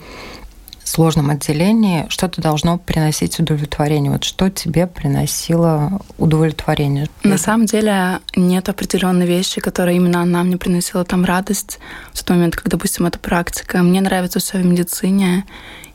сложном 0.91 1.29
отделении 1.29 2.05
что-то 2.09 2.41
должно 2.41 2.77
приносить 2.77 3.39
удовлетворение. 3.39 4.11
Вот 4.11 4.23
что 4.23 4.49
тебе 4.49 4.87
приносило 4.87 6.01
удовлетворение? 6.17 7.07
На 7.23 7.37
самом 7.37 7.65
деле 7.65 8.19
нет 8.35 8.67
определенной 8.69 9.25
вещи, 9.25 9.61
которая 9.61 9.95
именно 9.95 10.21
она 10.21 10.43
мне 10.43 10.57
приносила 10.57 11.05
там 11.05 11.23
радость 11.25 11.79
в 12.13 12.19
тот 12.19 12.29
момент, 12.31 12.55
как, 12.55 12.67
допустим, 12.67 13.05
это 13.05 13.19
практика. 13.19 13.79
Мне 13.79 14.01
нравится 14.01 14.39
все 14.39 14.57
в 14.57 14.65
медицине, 14.65 15.45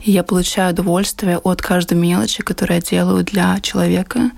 и 0.01 0.11
я 0.11 0.23
получаю 0.23 0.73
удовольствие 0.73 1.37
от 1.37 1.61
каждой 1.61 1.97
мелочи, 1.97 2.41
которую 2.41 2.77
я 2.77 2.81
делаю 2.81 3.23
для 3.23 3.59
человека. 3.61 4.31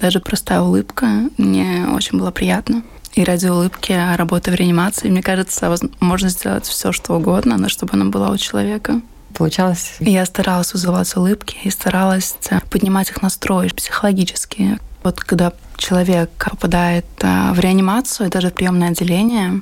Даже 0.00 0.18
простая 0.18 0.60
улыбка 0.60 1.06
мне 1.38 1.86
очень 1.94 2.18
была 2.18 2.32
приятна. 2.32 2.82
И 3.14 3.22
ради 3.22 3.46
улыбки, 3.46 3.96
работы 4.16 4.50
в 4.50 4.54
реанимации, 4.56 5.08
мне 5.08 5.22
кажется, 5.22 5.72
можно 6.00 6.28
сделать 6.30 6.66
все, 6.66 6.90
что 6.90 7.14
угодно, 7.14 7.56
но 7.56 7.68
чтобы 7.68 7.92
она 7.92 8.06
была 8.06 8.30
у 8.30 8.36
человека 8.36 9.00
получалось? 9.34 9.96
Я 10.00 10.24
старалась 10.24 10.72
вызывать 10.72 11.14
улыбки 11.16 11.56
и 11.64 11.70
старалась 11.70 12.36
э, 12.50 12.60
поднимать 12.70 13.10
их 13.10 13.22
настрой 13.22 13.68
психологически. 13.68 14.78
Вот 15.02 15.20
когда 15.20 15.52
человек 15.76 16.30
попадает 16.50 17.06
э, 17.20 17.52
в 17.52 17.60
реанимацию, 17.60 18.30
даже 18.30 18.50
в 18.50 18.54
приемное 18.54 18.90
отделение, 18.90 19.60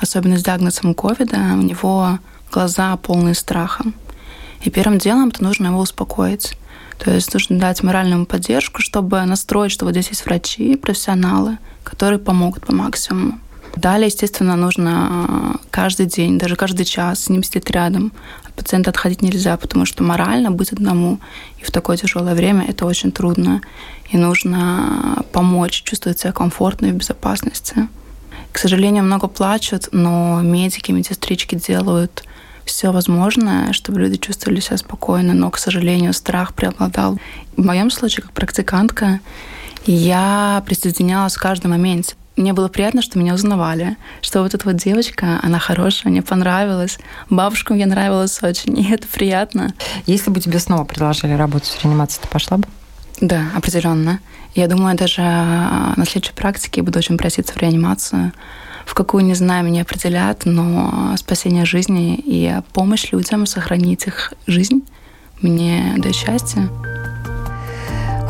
особенно 0.00 0.38
с 0.38 0.42
диагнозом 0.42 0.94
ковида, 0.94 1.36
у 1.54 1.62
него 1.62 2.18
глаза 2.50 2.96
полные 2.96 3.34
страха. 3.34 3.84
И 4.62 4.70
первым 4.70 4.98
делом 4.98 5.28
это 5.28 5.42
нужно 5.42 5.68
его 5.68 5.80
успокоить. 5.80 6.56
То 6.98 7.12
есть 7.12 7.32
нужно 7.32 7.58
дать 7.58 7.82
моральную 7.82 8.26
поддержку, 8.26 8.80
чтобы 8.80 9.22
настроить, 9.24 9.72
что 9.72 9.84
вот 9.84 9.92
здесь 9.92 10.08
есть 10.08 10.24
врачи, 10.24 10.76
профессионалы, 10.76 11.58
которые 11.84 12.18
помогут 12.18 12.66
по 12.66 12.74
максимуму. 12.74 13.38
Далее, 13.78 14.08
естественно, 14.08 14.56
нужно 14.56 14.90
э, 15.28 15.66
каждый 15.70 16.06
день, 16.06 16.36
даже 16.36 16.56
каждый 16.56 16.84
час 16.84 17.24
с 17.24 17.28
ним 17.28 17.44
сидеть 17.44 17.70
рядом. 17.70 18.12
От 18.42 18.52
пациента 18.54 18.90
отходить 18.90 19.22
нельзя, 19.22 19.56
потому 19.56 19.86
что 19.86 20.02
морально 20.02 20.50
быть 20.50 20.72
одному 20.72 21.20
и 21.60 21.64
в 21.64 21.70
такое 21.70 21.96
тяжелое 21.96 22.34
время 22.34 22.66
это 22.68 22.86
очень 22.86 23.12
трудно. 23.12 23.62
И 24.10 24.16
нужно 24.16 25.22
помочь 25.30 25.82
чувствовать 25.84 26.18
себя 26.18 26.32
комфортно 26.32 26.86
и 26.86 26.90
в 26.90 26.96
безопасности. 26.96 27.86
К 28.50 28.58
сожалению, 28.58 29.04
много 29.04 29.28
плачут, 29.28 29.90
но 29.92 30.40
медики, 30.42 30.90
медсестрички 30.90 31.54
делают 31.54 32.24
все 32.64 32.90
возможное, 32.90 33.72
чтобы 33.72 34.00
люди 34.00 34.16
чувствовали 34.16 34.58
себя 34.58 34.78
спокойно, 34.78 35.34
но, 35.34 35.50
к 35.52 35.58
сожалению, 35.58 36.14
страх 36.14 36.52
преобладал. 36.52 37.20
В 37.56 37.64
моем 37.64 37.92
случае, 37.92 38.24
как 38.24 38.32
практикантка, 38.32 39.20
я 39.86 40.64
присоединялась 40.66 41.36
в 41.36 41.40
каждом 41.40 41.70
моменте 41.70 42.16
мне 42.38 42.52
было 42.52 42.68
приятно, 42.68 43.02
что 43.02 43.18
меня 43.18 43.34
узнавали, 43.34 43.96
что 44.22 44.42
вот 44.42 44.54
эта 44.54 44.64
вот 44.64 44.76
девочка, 44.76 45.40
она 45.42 45.58
хорошая, 45.58 46.10
мне 46.10 46.22
понравилась. 46.22 46.98
Бабушка 47.28 47.74
мне 47.74 47.84
нравилась 47.84 48.42
очень, 48.42 48.78
и 48.80 48.90
это 48.92 49.06
приятно. 49.08 49.74
Если 50.06 50.30
бы 50.30 50.40
тебе 50.40 50.58
снова 50.58 50.84
предложили 50.84 51.32
работать 51.32 51.68
в 51.68 51.84
реанимации, 51.84 52.20
ты 52.22 52.28
пошла 52.28 52.58
бы? 52.58 52.68
Да, 53.20 53.46
определенно. 53.54 54.20
Я 54.54 54.68
думаю, 54.68 54.96
даже 54.96 55.20
на 55.20 56.04
следующей 56.06 56.34
практике 56.34 56.82
буду 56.82 56.98
очень 56.98 57.18
проситься 57.18 57.52
в 57.52 57.56
реанимацию. 57.58 58.32
В 58.86 58.94
какую, 58.94 59.24
не 59.24 59.34
знаю, 59.34 59.64
меня 59.64 59.82
определят, 59.82 60.46
но 60.46 61.14
спасение 61.18 61.66
жизни 61.66 62.18
и 62.24 62.54
помощь 62.72 63.12
людям 63.12 63.44
сохранить 63.44 64.06
их 64.06 64.32
жизнь 64.46 64.82
мне 65.42 65.94
дает 65.98 66.14
счастье. 66.14 66.68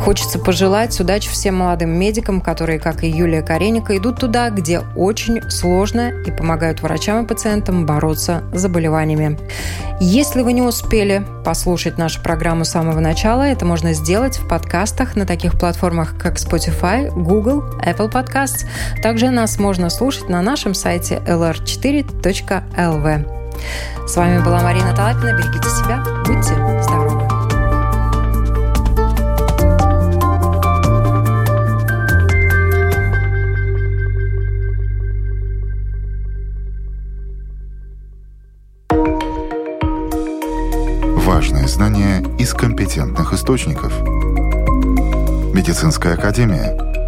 Хочется 0.03 0.39
пожелать 0.39 0.99
удачи 0.99 1.29
всем 1.29 1.57
молодым 1.57 1.91
медикам, 1.91 2.41
которые, 2.41 2.79
как 2.79 3.03
и 3.03 3.09
Юлия 3.09 3.41
Кареника, 3.41 3.97
идут 3.97 4.19
туда, 4.19 4.49
где 4.49 4.79
очень 4.95 5.41
сложно 5.49 6.09
и 6.25 6.31
помогают 6.31 6.81
врачам 6.81 7.23
и 7.23 7.27
пациентам 7.27 7.85
бороться 7.85 8.43
с 8.53 8.59
заболеваниями. 8.59 9.37
Если 9.99 10.41
вы 10.41 10.53
не 10.53 10.61
успели 10.61 11.25
послушать 11.43 11.97
нашу 11.97 12.21
программу 12.23 12.63
с 12.63 12.69
самого 12.69 13.01
начала, 13.01 13.43
это 13.43 13.65
можно 13.65 13.93
сделать 13.93 14.37
в 14.37 14.47
подкастах 14.47 15.17
на 15.17 15.25
таких 15.25 15.59
платформах, 15.59 16.17
как 16.17 16.37
Spotify, 16.37 17.09
Google, 17.11 17.63
Apple 17.85 18.09
Podcasts. 18.11 18.65
Также 19.03 19.29
нас 19.29 19.59
можно 19.59 19.89
слушать 19.89 20.29
на 20.29 20.41
нашем 20.41 20.73
сайте 20.73 21.21
lr4.lv. 21.27 23.25
С 24.07 24.15
вами 24.15 24.39
была 24.39 24.61
Марина 24.61 24.95
Талапина. 24.95 25.33
Берегите 25.37 25.69
себя, 25.69 26.01
будьте 26.25 26.53
здоровы! 26.81 26.98
Знания 41.69 42.23
из 42.37 42.53
компетентных 42.53 43.33
источников. 43.33 43.93
Медицинская 45.53 46.15
академия– 46.15 46.77